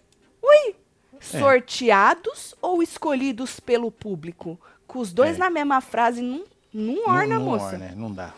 [0.43, 0.75] ui.
[1.21, 4.59] Sorteados ou escolhidos pelo público?
[4.85, 5.39] Com os dois É.
[5.39, 6.43] na mesma frase não
[6.73, 7.65] Não orna, não, não moça.
[7.75, 8.33] orna, não dá.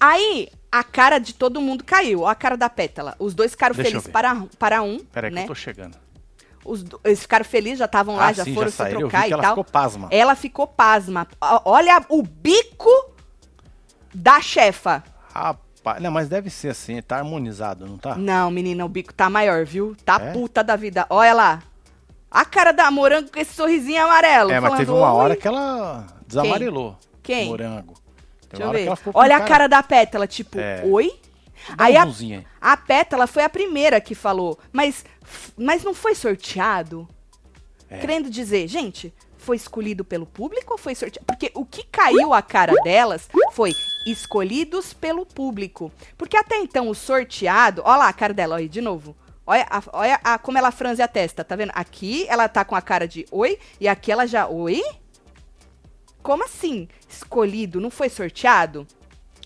[0.00, 2.20] Aí, a cara de todo mundo caiu.
[2.20, 3.16] Ó a cara da Pétala.
[3.18, 5.42] Os dois ficaram Deixa felizes para, para um, Peraí que né?
[5.42, 5.96] eu tô chegando.
[6.64, 9.00] Os, eles ficaram felizes, já estavam lá, Ah, já sim, foram já se saíram.
[9.00, 9.52] Trocar que e ela tal.
[9.52, 10.08] ficou pasma.
[10.10, 11.26] Ela ficou pasma.
[11.64, 12.90] Olha o bico
[14.14, 15.02] da chefa.
[15.32, 18.14] Rapaz, não, mas deve ser assim, tá harmonizado, não tá?
[18.16, 19.96] Não, menina, o bico tá maior, viu?
[20.04, 20.32] Tá É?
[20.32, 21.06] puta da vida.
[21.08, 21.62] Olha lá.
[22.30, 24.50] A cara da morango com esse sorrisinho amarelo.
[24.50, 26.96] É, mas falando, teve uma hora que ela desamarelou.
[27.22, 27.48] Quem?
[27.48, 27.94] Morango.
[28.50, 29.02] Deixa Teve eu ver.
[29.14, 30.82] Olha a cara da Pétala, tipo, É.
[30.84, 31.12] oi?
[31.76, 32.46] Dá Aí a, aí.
[32.60, 35.04] a Pétala foi a primeira que falou, mas,
[35.56, 37.06] mas não foi sorteado?
[37.90, 37.98] É.
[37.98, 41.26] Querendo dizer, gente, foi escolhido pelo público ou foi sorteado?
[41.26, 43.72] Porque o que caiu a cara delas foi
[44.06, 45.90] escolhidos pelo público.
[46.16, 49.16] Porque até então o sorteado, olha lá a cara dela, olha aí, de novo.
[49.50, 51.72] Olha, a- olha a- como ela franze a testa, tá vendo?
[51.74, 54.82] Aqui ela tá com a cara de oi e aqui ela já oi?
[56.22, 56.86] Como assim?
[57.08, 58.86] Escolhido, não foi sorteado?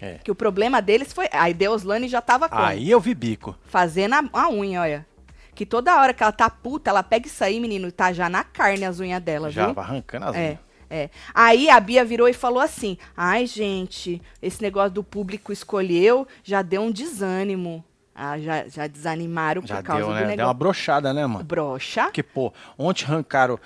[0.01, 0.15] É.
[0.25, 1.29] Que o problema deles foi.
[1.31, 2.57] A Deuslane já tava com.
[2.57, 3.57] Aí eu vi bico.
[3.67, 5.07] Fazendo a, a unha, olha.
[5.55, 8.43] Que toda hora que ela tá puta, ela pega isso aí, menino, tá já na
[8.43, 9.75] carne as unhas dela, Já viu?
[9.75, 10.59] vai arrancando as É, unhas.
[10.91, 11.11] é.
[11.33, 16.63] Aí a Bia virou e falou assim: ai, gente, esse negócio do público escolheu já
[16.63, 17.85] deu um desânimo.
[18.15, 20.21] Ah, já, já desanimaram Já por causa deu, do né?
[20.21, 20.55] Deu uma negócio.
[20.55, 21.45] brochada, né, mano?
[21.45, 22.05] Brocha.
[22.05, 23.59] Porque, pô, ontem arrancaram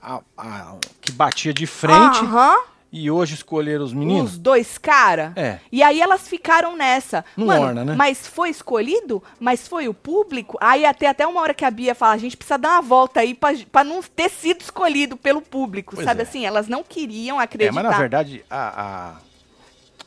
[0.00, 2.56] a, a- a- que batia de frente Aham.
[2.92, 4.32] e hoje escolheram os meninos.
[4.32, 5.32] Os dois cara.
[5.34, 5.58] É.
[5.72, 7.24] E aí elas ficaram nessa.
[7.36, 7.94] Não Mano, orna, né?
[7.96, 9.20] Mas foi escolhido?
[9.40, 10.56] Mas foi o público?
[10.60, 13.18] Aí até, até uma hora que a Bia fala, a gente precisa dar uma volta
[13.18, 16.22] aí pra, pra não ter sido escolhido pelo público, Pois sabe é.
[16.22, 16.46] assim?
[16.46, 17.72] Elas não queriam É, acreditar.
[17.74, 19.16] mas na verdade, a, a,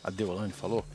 [0.05, 0.85] a Deolane falou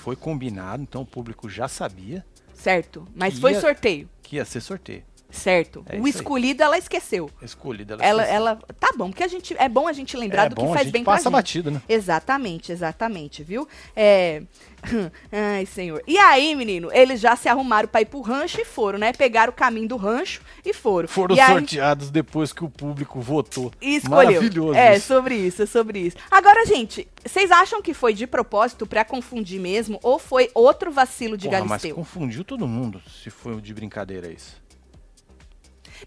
[0.00, 2.24] foi combinado, então o público já sabia
[2.54, 3.06] Certo.
[3.14, 4.08] Mas foi ia- sorteio.
[4.22, 5.02] que ia ser sorteio.
[5.30, 5.84] Certo.
[5.88, 6.10] É o aí.
[6.10, 7.30] escolhido ela esqueceu.
[7.42, 7.96] Escolhida.
[8.00, 8.36] Ela, esqueceu.
[8.36, 8.58] ela.
[8.78, 9.54] Tá bom, porque a gente.
[9.58, 11.24] É bom a gente lembrar é do bom, que a faz gente bem pra passa
[11.24, 11.32] gente.
[11.32, 11.82] batido, né?
[11.88, 13.66] Exatamente, exatamente, viu?
[13.94, 14.42] É.
[15.30, 16.02] Ai, senhor.
[16.06, 19.12] E aí, menino, eles já se arrumaram pra ir pro rancho e foram, né?
[19.12, 21.06] Pegaram o caminho do rancho e foram.
[21.06, 23.70] Foram e aí, sorteados depois que o público votou.
[23.80, 24.32] e escolheu.
[24.40, 25.06] Maravilhoso É, isso.
[25.06, 26.16] sobre isso, é sobre isso.
[26.30, 31.36] Agora, gente, vocês acham que foi de propósito pra confundir mesmo ou foi outro vacilo
[31.36, 31.94] de Porra, mas Galisteu?
[31.94, 34.58] confundiu todo mundo, se foi de brincadeira isso.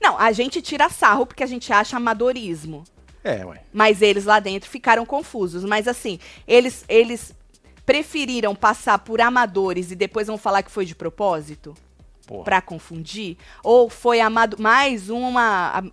[0.02, 2.84] Não, a gente tira sarro porque a gente acha amadorismo.
[3.24, 3.62] É, ué.
[3.72, 5.64] Mas eles lá dentro ficaram confusos.
[5.64, 7.34] Mas assim, eles, eles
[7.86, 11.74] preferiram passar por amadores e depois vão falar que foi de propósito?
[12.28, 13.38] Porra, Pra confundir?
[13.64, 15.68] Ou foi amado mais uma.
[15.78, 15.84] a-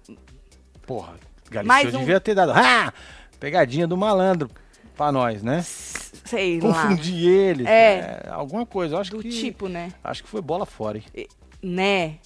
[0.86, 1.14] porra.
[1.50, 2.52] Galisteu mais um- devia ter dado.
[2.54, 2.92] Ah!
[3.40, 4.48] Pegadinha do malandro
[4.96, 5.62] pra nós, né?
[5.62, 6.84] sei lá.
[6.84, 7.66] Confundir eles.
[7.66, 8.28] É.
[8.30, 8.94] alguma coisa.
[8.94, 9.28] Eu acho Do que.
[9.30, 9.92] tipo, né?
[10.04, 11.26] Acho que foi bola fora, hein?
[11.62, 12.18] Né?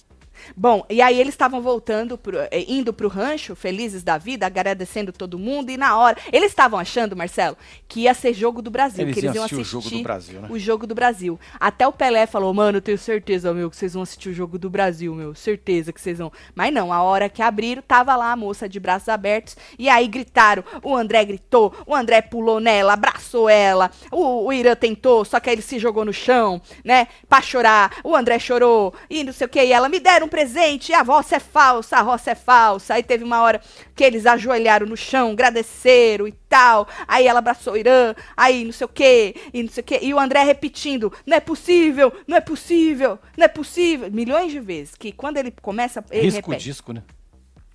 [0.55, 5.11] Bom, e aí eles estavam voltando, pro, eh, indo pro rancho, felizes da vida, agradecendo
[5.11, 6.17] todo mundo, e na hora.
[6.31, 9.45] Eles estavam achando, Marcelo, que ia ser jogo do Brasil, Eles que eles iam iam
[9.45, 10.47] assistir o assistir jogo do Brasil, né?
[10.49, 11.39] o jogo do Brasil.
[11.59, 14.57] Até o Pelé falou, mano, eu tenho certeza, meu, que vocês vão assistir o jogo
[14.57, 15.35] do Brasil, meu.
[15.35, 16.31] Certeza que vocês vão.
[16.53, 20.07] Mas não, a hora que abriram, tava lá a moça de braços abertos, e aí
[20.07, 25.39] gritaram, o André gritou, o André pulou nela, abraçou ela, o, o Irã tentou, só
[25.39, 29.33] que aí ele se jogou no chão, né, pra chorar, o André chorou, e não
[29.33, 32.31] sei o que, e ela, me deram um presente, a roça é falsa, a roça
[32.31, 33.61] é falsa, aí teve uma hora
[33.95, 38.73] que eles ajoelharam no chão, agradeceram e tal, aí ela abraçou o Irã, aí não
[38.73, 42.11] sei o que, e não sei o que, e o André repetindo, não é possível,
[42.27, 46.51] não é possível, não é possível, milhões de vezes, que quando ele começa, ele Risco
[46.51, 46.65] repete.
[46.65, 47.01] disco, né?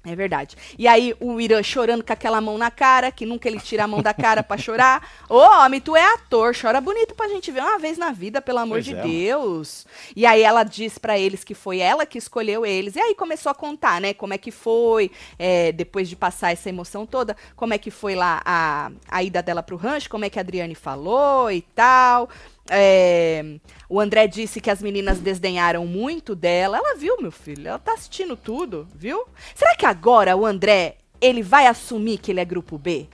[0.02, 0.56] É verdade.
[0.78, 3.86] E aí o Irã chorando com aquela mão na cara, que nunca ele tira a
[3.86, 5.06] mão da cara pra chorar.
[5.28, 8.60] Ô, homem, tu é ator, chora bonito pra gente ver uma vez na vida, pelo
[8.60, 9.86] amor Pois de é, Deus.
[10.16, 12.96] E aí ela diz pra eles que foi ela que escolheu eles.
[12.96, 16.70] E aí começou a contar, né, como é que foi, é, depois de passar essa
[16.70, 20.30] emoção toda, como é que foi lá a, a ida dela pro rancho, como é
[20.30, 22.30] que a Adriane falou e tal.
[22.72, 23.56] É,
[23.88, 26.78] o André disse que as meninas desdenharam muito dela.
[26.78, 27.66] Ela viu, meu filho.
[27.68, 29.26] Ela tá assistindo tudo, viu?
[29.54, 33.08] Será que agora o André ele vai assumir que ele é grupo B?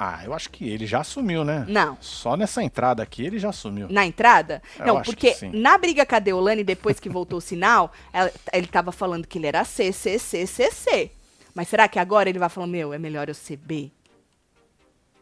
[0.00, 1.66] Ah, eu acho que ele já assumiu, né?
[1.68, 1.98] Não.
[2.00, 3.88] Só nessa entrada aqui ele já assumiu.
[3.90, 4.62] Na entrada?
[4.78, 8.68] Eu Não, porque na briga com a Deolane, depois que voltou o sinal, ela- ele
[8.68, 11.10] tava falando que ele era C, C, C, C, C.
[11.52, 13.90] Mas será que agora ele vai falar, meu, é melhor eu ser B?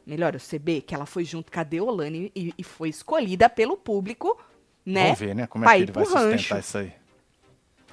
[0.07, 0.81] Melhor eu ser B?
[0.81, 4.39] Que ela foi junto com a Deolane e, e foi escolhida pelo público,
[4.85, 5.05] né?
[5.05, 5.47] Vamos ver, né?
[5.49, 6.31] Como é que ele vai pro rancho.
[6.39, 6.93] sustentar isso aí.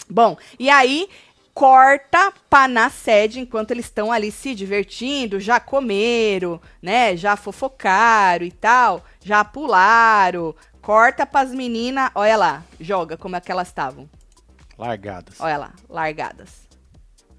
[0.10, 1.10] Bom, e aí
[1.54, 7.16] corta pra na sede enquanto eles estão ali se divertindo, já comeram, né?
[7.18, 10.56] Já fofocaram e tal, já pularam.
[10.82, 14.10] Corta pras meninas, olha lá, joga como é que elas estavam.
[14.78, 15.40] Largadas.
[15.40, 16.64] Olha lá, largadas.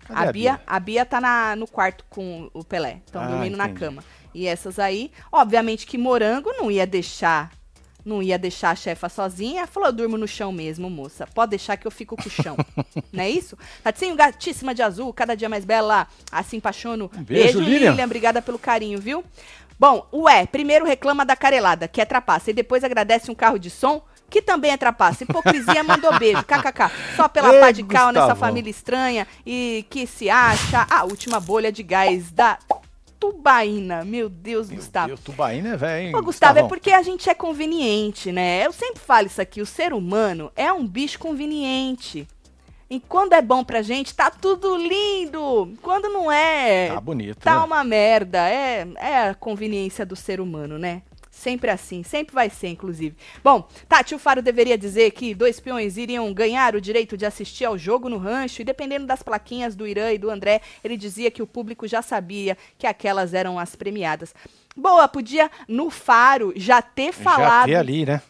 [0.01, 3.01] Cadê A Bia, a Bia tá na, no quarto com o Pelé.
[3.07, 3.81] Estão Ah, dormindo na entendi.
[3.81, 4.05] cama.
[4.35, 7.51] E essas aí, obviamente que Morango não ia deixar,
[8.05, 9.67] não ia deixar a chefa sozinha.
[9.67, 11.27] Falou, eu durmo no chão mesmo, moça.
[11.27, 12.57] Pode deixar que eu fico com o chão.
[13.13, 13.57] não é isso?
[13.83, 16.09] Tatinho, gatíssima de azul, cada dia mais bela.
[16.31, 17.11] Assim, apaixono.
[17.17, 17.97] Um beijo, Lilian.
[18.05, 19.25] Obrigada pelo carinho, viu?
[19.79, 23.71] Bom, ué, primeiro reclama da carelada, que é trapaça, e depois agradece um carro de
[23.71, 25.25] som, que também é trapaça.
[25.25, 26.91] Hipocrisia mandou beijo, kkk.
[27.17, 31.41] Só pela Ei, pá de cal nessa família estranha e que se acha a última
[31.41, 32.59] bolha de gás da
[33.33, 34.05] tubaína.
[34.05, 35.09] Meu Deus, Gustavo.
[35.09, 36.17] Meu Tubaína é velho, hein?
[36.17, 36.69] Ô, Gustavo, é Gustavão?
[36.69, 38.67] porque a gente é conveniente, né?
[38.67, 42.27] Eu sempre falo isso aqui, o ser humano é um bicho conveniente.
[42.89, 45.73] E quando é bom pra gente, tá tudo lindo.
[45.81, 47.65] Quando não é, Tá bonito, tá né?
[47.65, 48.49] uma merda.
[48.49, 51.03] É, é a conveniência do ser humano, né?
[51.45, 53.15] Sempre assim, sempre vai ser, inclusive.
[53.43, 57.67] Bom, Tati, o Faro deveria dizer que dois peões iriam ganhar o direito de assistir
[57.67, 61.31] ao jogo no rancho, e dependendo das plaquinhas do Irã e do André, ele dizia
[61.31, 64.35] que o público já sabia que aquelas eram as premiadas.
[64.75, 67.67] Boa, podia no Faro já ter Já falado.
[67.67, 68.23] ter ali, né?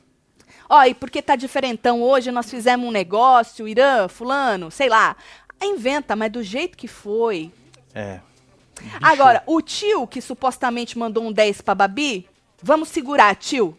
[0.68, 5.14] Ó, e porque tá diferentão hoje, nós fizemos um negócio, Irã, fulano, sei lá.
[5.62, 7.52] Inventa, mas do jeito que foi.
[7.94, 8.18] É.
[9.00, 12.28] Agora, o tio que supostamente mandou um 10 pra Babi,
[12.64, 13.76] vamos segurar, tio.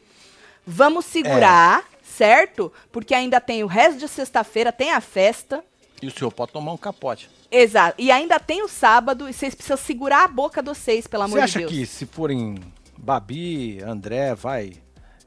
[0.66, 2.72] Vamos segurar, certo?
[2.92, 5.64] Porque ainda tem o resto de sexta-feira, tem a festa.
[6.02, 7.30] E o senhor pode tomar um capote.
[7.52, 7.96] Exato.
[8.02, 11.34] E ainda tem o sábado, e vocês precisam segurar a boca de vocês, pelo amor
[11.34, 11.72] Você de acha Deus.
[11.72, 12.56] que se forem
[12.98, 14.74] Babi, André, vai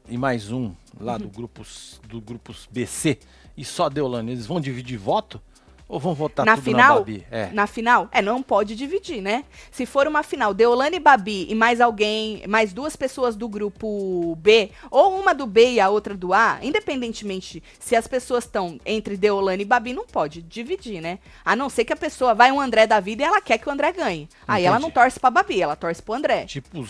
[0.09, 1.19] e mais um lá Uhum.
[1.21, 3.19] do grupos do grupos BC
[3.57, 5.41] e só Deolane, eles vão dividir voto
[5.89, 6.95] ou vão votar na final?
[6.95, 7.27] na Babi?
[7.31, 7.47] É.
[7.53, 8.09] Na final?
[8.13, 9.45] É, não pode dividir, né?
[9.71, 14.37] Se for uma final, Deolane e Babi e mais alguém, mais duas pessoas do grupo
[14.37, 18.79] B, ou uma do B e a outra do A, independentemente se as pessoas estão
[18.85, 21.19] entre Deolane e Babi, não pode dividir, né?
[21.45, 23.69] A não ser que a pessoa vai um André da vida e ela quer que
[23.69, 24.29] o André ganhe.
[24.47, 25.03] Aí ela não Entendi.
[25.05, 26.45] torce pra Babi, ela torce pro André.
[26.45, 26.85] Tipo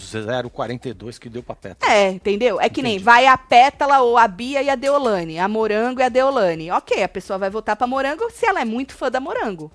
[0.51, 1.89] 042 que deu pra Petra.
[1.89, 2.61] É, entendeu?
[2.61, 3.05] É que nem Entendi.
[3.05, 6.71] vai a Pétala ou a Bia e a Deolane, a Morango e a Deolane.
[6.71, 9.71] Ok, a pessoa vai votar pra Morango se ela é muito fã da Morango.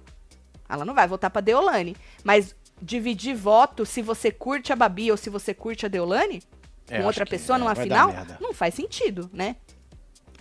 [0.67, 1.95] Ela não vai votar pra Deolane.
[2.23, 6.41] Mas dividir voto se você curte a Babi ou se você curte a Deolane
[6.89, 8.11] É, com outra pessoa é, numa final,
[8.41, 9.55] não faz sentido, né?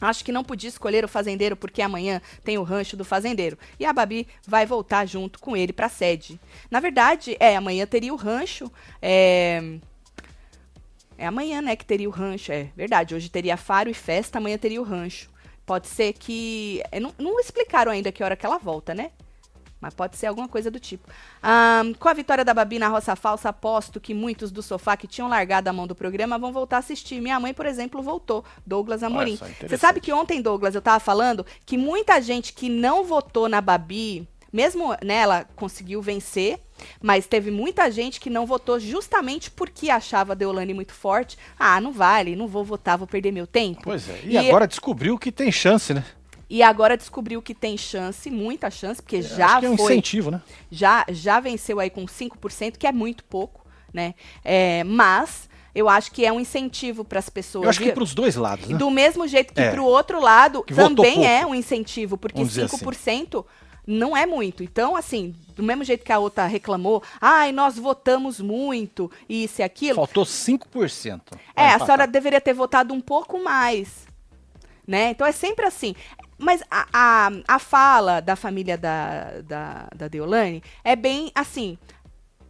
[0.01, 3.57] Acho que não podia escolher o fazendeiro porque amanhã tem o rancho do fazendeiro.
[3.79, 6.41] E a Babi vai voltar junto com ele pra sede.
[6.69, 8.69] Na verdade, é, amanhã teria o rancho.
[9.01, 9.79] É,
[11.17, 12.51] é amanhã, né, que teria o rancho.
[12.51, 13.15] É verdade.
[13.15, 15.31] Hoje teria faro e festa, amanhã teria o rancho.
[15.65, 16.83] Pode ser que.
[16.91, 19.11] é, Não, não explicaram ainda que hora que ela volta, né?
[19.81, 21.09] Mas pode ser alguma coisa do tipo.
[21.43, 25.09] Ahn, com a vitória da Babi na roça falsa, aposto que muitos do sofá que
[25.09, 27.21] tinham largado a mão do programa vão voltar a assistir.
[27.21, 28.45] Minha mãe, por exemplo, voltou.
[28.65, 29.37] Douglas Amorim.
[29.37, 33.49] só, Você sabe que ontem, Douglas, eu tava falando que muita gente que não votou
[33.49, 36.61] na Babi, mesmo né, ela conseguiu vencer,
[37.01, 41.37] mas teve muita gente que não votou justamente porque achava a Deolane muito forte.
[41.59, 43.83] Ah, não vale, não vou votar, vou perder meu tempo.
[43.85, 44.21] Pois é.
[44.25, 46.05] E, agora descobriu que tem chance, né?
[46.49, 49.93] E agora descobriu que tem chance, muita chance, porque já Acho que é um foi
[49.95, 50.43] incentivo, né?
[50.71, 54.15] já, já venceu aí com 5%, que é muito pouco, né?
[54.45, 57.65] É, mas eu acho que é um incentivo para as pessoas.
[57.65, 57.95] Eu acho que viu?
[57.95, 58.77] para os dois lados, né?
[58.77, 59.71] Do mesmo jeito que É.
[59.71, 62.85] para o outro lado também é um incentivo, porque Vamos dizer assim.
[63.87, 64.63] 5% não é muito.
[64.63, 69.65] Então, assim, do mesmo jeito que a outra reclamou, ai, nós votamos muito, isso e
[69.65, 69.97] aquilo.
[69.97, 70.61] Faltou 5%.
[70.67, 74.07] pra É, a senhora deveria ter votado um pouco mais.
[74.87, 75.11] Né?
[75.11, 75.95] Então é sempre assim.
[76.39, 81.79] Mas a, a, a fala da família da, da, da Deolane é bem assim.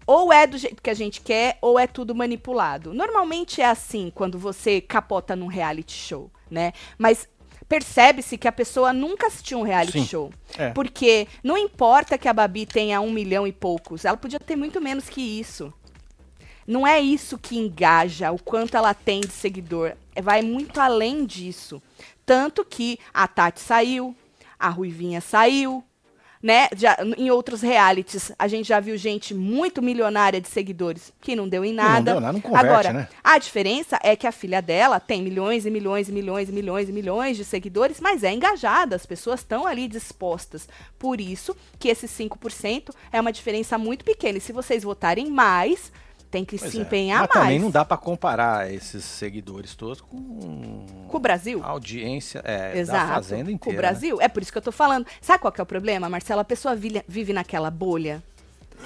[0.07, 2.93] Ou é do jeito que a gente quer, ou é tudo manipulado.
[2.93, 6.73] Normalmente é assim quando você capota num reality show, né?
[6.99, 7.29] Mas
[7.73, 10.07] percebe-se que a pessoa nunca assistiu um reality Sim.
[10.07, 10.35] show.
[10.59, 10.69] É.
[10.73, 14.79] Porque não importa que a Babi tenha um milhão e poucos, ela podia ter muito
[14.79, 15.73] menos que isso.
[16.67, 19.95] Não é isso que engaja, o quanto ela tem de seguidor.
[20.15, 21.83] É, Vai muito além disso.
[22.27, 24.15] Tanto que a Tati saiu,
[24.59, 25.83] a Ruivinha saiu,
[26.43, 26.69] né?
[26.77, 31.49] Já, em outros realities, a gente já viu gente muito milionária de seguidores que não
[31.49, 32.13] deu em não nada.
[32.13, 33.09] deu nada, não converte, Agora, né?
[33.23, 36.89] a diferença é que a filha dela tem milhões e milhões e milhões e milhões
[36.89, 40.69] e milhões de seguidores, mas é engajada, as pessoas estão ali dispostas.
[40.99, 44.39] Por isso que esse 5% é uma diferença muito pequena.
[44.39, 45.93] E se vocês votarem mais,
[46.33, 46.81] tem que Pois se é.
[46.81, 47.41] empenhar Mas mais.
[47.45, 50.17] também não dá para comparar esses seguidores todos com
[51.07, 51.61] Com o Brasil?
[51.63, 53.07] a audiência é, Exato.
[53.09, 53.59] da fazenda inteira.
[53.59, 53.79] Com o né?
[53.79, 54.19] Brasil?
[54.21, 55.07] É por isso que eu tô falando.
[55.21, 56.41] Sabe qual que é o problema, Marcela?
[56.41, 58.23] A pessoa vive, naquela bolha.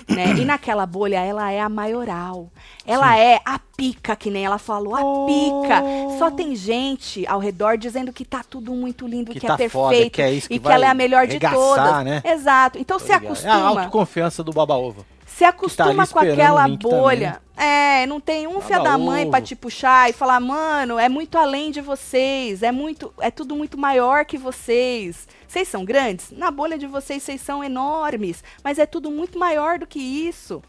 [0.08, 0.34] Né?
[0.36, 2.50] E naquela bolha ela é a maioral.
[2.84, 5.82] Ela é a pica, que nem ela falou, a pica.
[6.18, 9.68] Só tem gente ao redor dizendo que tá tudo muito lindo, Que que, tá é
[9.70, 12.04] foda, perfeito que é isso que e que ela é a melhor de todas.
[12.04, 12.20] né?
[12.24, 12.76] Exato.
[12.78, 13.24] Então se Tá ligado?
[13.24, 13.80] É a acostuma.
[13.82, 15.06] autoconfiança do baba-ovo.
[15.36, 17.42] Se acostuma ali com aquela bolha.
[17.54, 21.36] É, não tem um filho da mãe pra te puxar e falar, mano, é muito
[21.36, 25.28] além de vocês, é muito, é tudo muito maior que vocês.
[25.46, 26.30] Vocês são grandes?
[26.30, 30.62] Na bolha de vocês, vocês são enormes, mas é tudo muito maior do que isso.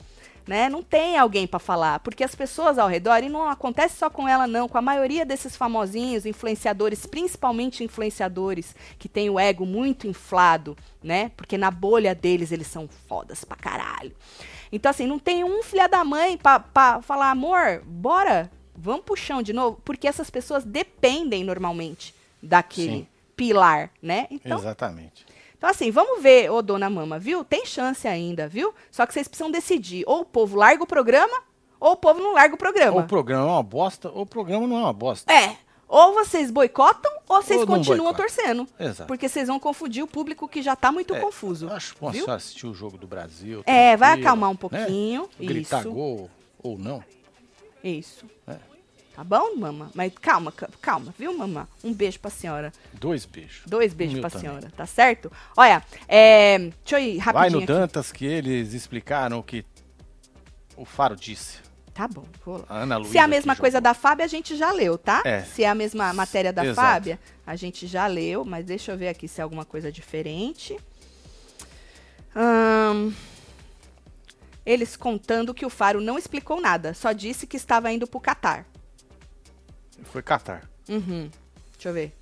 [0.45, 0.69] Né?
[0.69, 4.27] Não tem alguém pra falar, porque as pessoas ao redor, e não acontece só com
[4.27, 10.07] ela não, com a maioria desses famosinhos, influenciadores, principalmente influenciadores que têm o ego muito
[10.07, 11.31] inflado, né?
[11.35, 14.13] Porque na bolha deles eles são fodas pra caralho.
[14.71, 19.15] Então assim, não tem um filha da mãe pra, pra falar, amor, bora, vamos pro
[19.15, 23.07] chão de novo, porque essas pessoas dependem normalmente daquele Sim.
[23.35, 24.27] pilar, né?
[24.29, 25.25] Então, Exatamente.
[25.57, 27.43] então, assim, vamos ver, ô dona Mama, viu?
[27.43, 28.73] Tem chance ainda, viu?
[28.91, 30.03] Só que vocês precisam decidir.
[30.05, 31.41] Ou o povo larga o programa,
[31.79, 33.01] ou o povo não larga o Ou programa.
[33.01, 35.31] o programa é uma bosta, ou o programa não é uma bosta.
[35.31, 35.57] É.
[35.87, 38.23] Ou vocês boicotam, ou vocês Ou continuam boicota.
[38.23, 38.67] torcendo.
[38.79, 39.07] Exato.
[39.07, 41.69] Porque vocês vão confundir o público que já tá muito É, confuso.
[41.71, 42.29] Acho bom viu?
[42.29, 43.63] assistir o jogo do Brasil.
[43.65, 44.59] É, vai acalmar um né?
[44.59, 45.29] pouquinho.
[45.39, 45.91] Gritar Isso.
[45.91, 46.29] gol
[46.61, 47.01] ou não.
[47.83, 48.25] Isso.
[48.47, 48.57] É.
[49.15, 49.89] Tá bom, mama?
[49.95, 51.67] Mas calma, ca- calma, viu, mama?
[51.83, 52.71] Um beijo pra senhora.
[52.93, 53.61] Dois beijos.
[53.65, 54.47] Dois beijos pra também.
[54.47, 55.31] senhora, tá certo?
[55.55, 57.65] Olha, é, deixa eu ir Vai rapidinho no aqui.
[57.73, 59.65] Dantas que eles explicaram o que
[60.75, 61.57] o Faro disse.
[61.97, 62.65] Tá bom, vou lá.
[62.69, 63.81] Ana Luísa Se é a mesma coisa jogou.
[63.89, 65.23] da Fábia, a gente já leu, tá?
[65.25, 65.41] É.
[65.41, 66.75] Se é a mesma matéria da Exato.
[66.79, 70.77] Fábia, a gente já leu, mas deixa eu ver aqui se é alguma coisa diferente.
[72.35, 73.11] Ahn,
[74.63, 78.67] eles contando que o Faro não explicou nada, só disse que estava indo pro Catar.
[80.03, 80.69] Foi Qatar.
[80.87, 81.31] Uhum.
[81.73, 82.15] Deixa eu ver.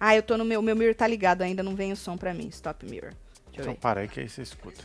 [0.00, 0.62] Ah, eu tô no meu.
[0.62, 2.48] Meu mirror tá ligado ainda, não vem o som pra mim.
[2.48, 3.12] Stop mirror.
[3.48, 4.82] Deixa eu Então para aí que aí você escuta.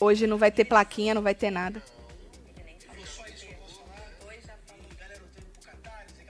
[0.00, 1.82] Hoje não vai ter plaquinha, não vai ter nada.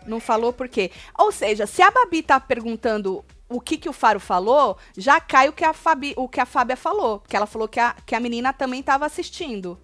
[0.07, 0.91] Não falou por quê?
[1.17, 5.49] Ou seja, se a Babi tá perguntando o que, que o Faro falou, já cai
[5.49, 7.21] o que a, Fabi, o que a Fábia falou.
[7.21, 9.79] Porque ela falou que a, que a menina também estava assistindo.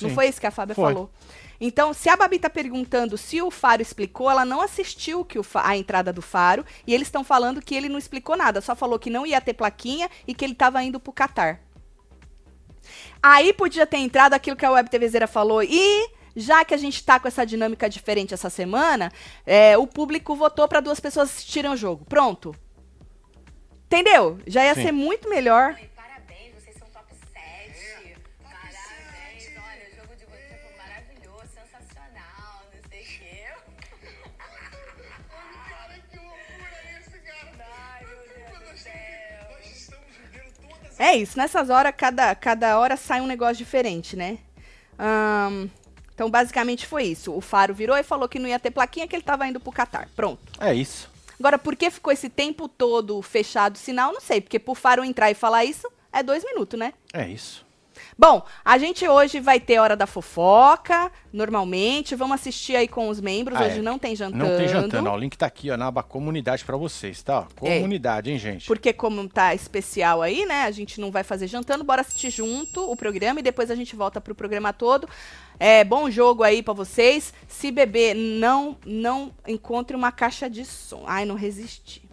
[0.00, 0.14] Não Sim.
[0.14, 0.84] foi isso que a Fábia Foi.
[0.84, 1.10] falou?
[1.60, 5.76] Então, se a Babi tá perguntando se o Faro explicou, ela não assistiu que a
[5.76, 9.08] entrada do Faro e eles estão falando que ele não explicou nada, só falou que
[9.08, 11.60] não ia ter plaquinha e que ele tava indo pro Catar.
[13.22, 17.04] Aí podia ter entrado aquilo que a Web TVzeira falou e já que a gente
[17.04, 19.12] tá com essa dinâmica diferente essa semana,
[19.46, 22.04] é, o público votou para duas pessoas assistirem o jogo.
[22.04, 22.54] Pronto.
[23.86, 24.38] Entendeu?
[24.46, 24.82] Já ia Sim.
[24.82, 25.76] ser muito melhor.
[40.98, 44.38] É isso, nessas horas, cada, cada hora sai um negócio diferente, né?
[44.98, 45.68] Ahn,
[46.14, 47.32] então, basicamente foi isso.
[47.32, 49.72] O Faro virou e falou que não ia ter plaquinha, que ele tava indo pro
[49.72, 50.08] Catar.
[50.14, 50.40] Pronto.
[50.60, 51.10] É isso.
[51.38, 54.12] Agora, por que ficou esse tempo todo fechado o sinal?
[54.12, 56.94] Não sei, porque pro Faro entrar e falar isso é dois minutos, né?
[57.12, 57.63] É isso.
[58.16, 62.14] Bom, a gente hoje vai ter Hora da Fofoca, normalmente.
[62.14, 63.58] Vamos assistir aí com os membros.
[63.58, 63.82] Ah, hoje é.
[63.82, 64.44] não tem jantando.
[64.44, 65.10] Não tem jantando.
[65.10, 67.46] Ó, o link tá aqui, ó, na aba comunidade pra vocês, tá?
[67.60, 67.76] É.
[67.76, 68.66] Comunidade, hein, gente?
[68.66, 70.62] Porque como tá especial aí, né?
[70.62, 73.96] A gente não vai fazer jantando, bora assistir junto o programa e depois a gente
[73.96, 75.08] volta pro programa todo.
[75.58, 77.34] É bom jogo aí pra vocês.
[77.48, 81.02] Se beber, não não encontre uma caixa de som.
[81.06, 82.03] Ai, não resisti.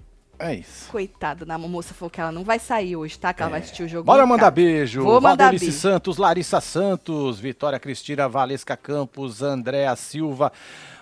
[0.42, 0.90] É isso.
[0.90, 3.32] Coitada da moça falou que ela não vai sair hoje, tá?
[3.32, 4.04] Que ela vai assistir o jogo.
[4.06, 5.04] Bora mandar beijo.
[5.04, 5.80] Vou mandar Valdelice beijo.
[5.80, 10.52] Santos, Larissa Santos, Vitória Cristina, Valesca Campos, Andréa Silva,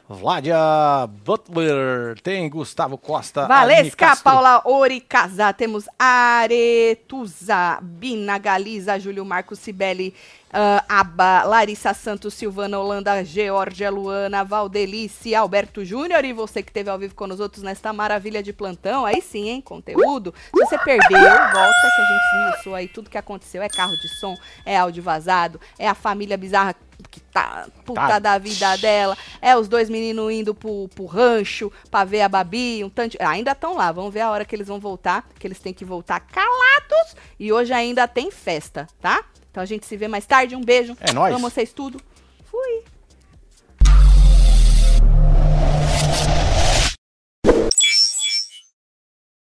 [0.09, 0.57] Vládia
[1.23, 4.15] Butler, tem Gustavo Costa, Valesca.
[4.17, 10.15] Paula Oricasa, temos Aretuza, Bina Galiza, Júlio Marcos Cibele,
[10.51, 16.89] ah, Aba, Larissa Santos, Silvana Holanda, Georgia Luana, Valdelice, Alberto Júnior e você que esteve
[16.89, 19.05] ao vivo com os outros nesta maravilha de plantão.
[19.05, 19.61] Aí sim, hein?
[19.61, 20.33] Conteúdo.
[20.53, 23.61] Se você perdeu, volta que a gente esmiuçou aí tudo que aconteceu.
[23.61, 24.35] É carro de som,
[24.65, 26.75] é áudio vazado, é a família bizarra
[27.09, 28.19] que tá puta Tá.
[28.19, 32.83] da vida dela, é os dois meninos indo pro, pro rancho pra ver a Babi,
[32.83, 33.15] um tanto.
[33.21, 35.85] Ainda estão lá, vamos ver a hora que eles vão voltar, que eles têm que
[35.85, 39.23] voltar calados e hoje ainda tem festa, tá?
[39.59, 40.55] Então a gente se vê mais tarde.
[40.55, 40.95] Um beijo.
[41.01, 41.35] É nóis.
[41.35, 41.99] Amo vocês tudo.
[42.45, 42.83] Fui.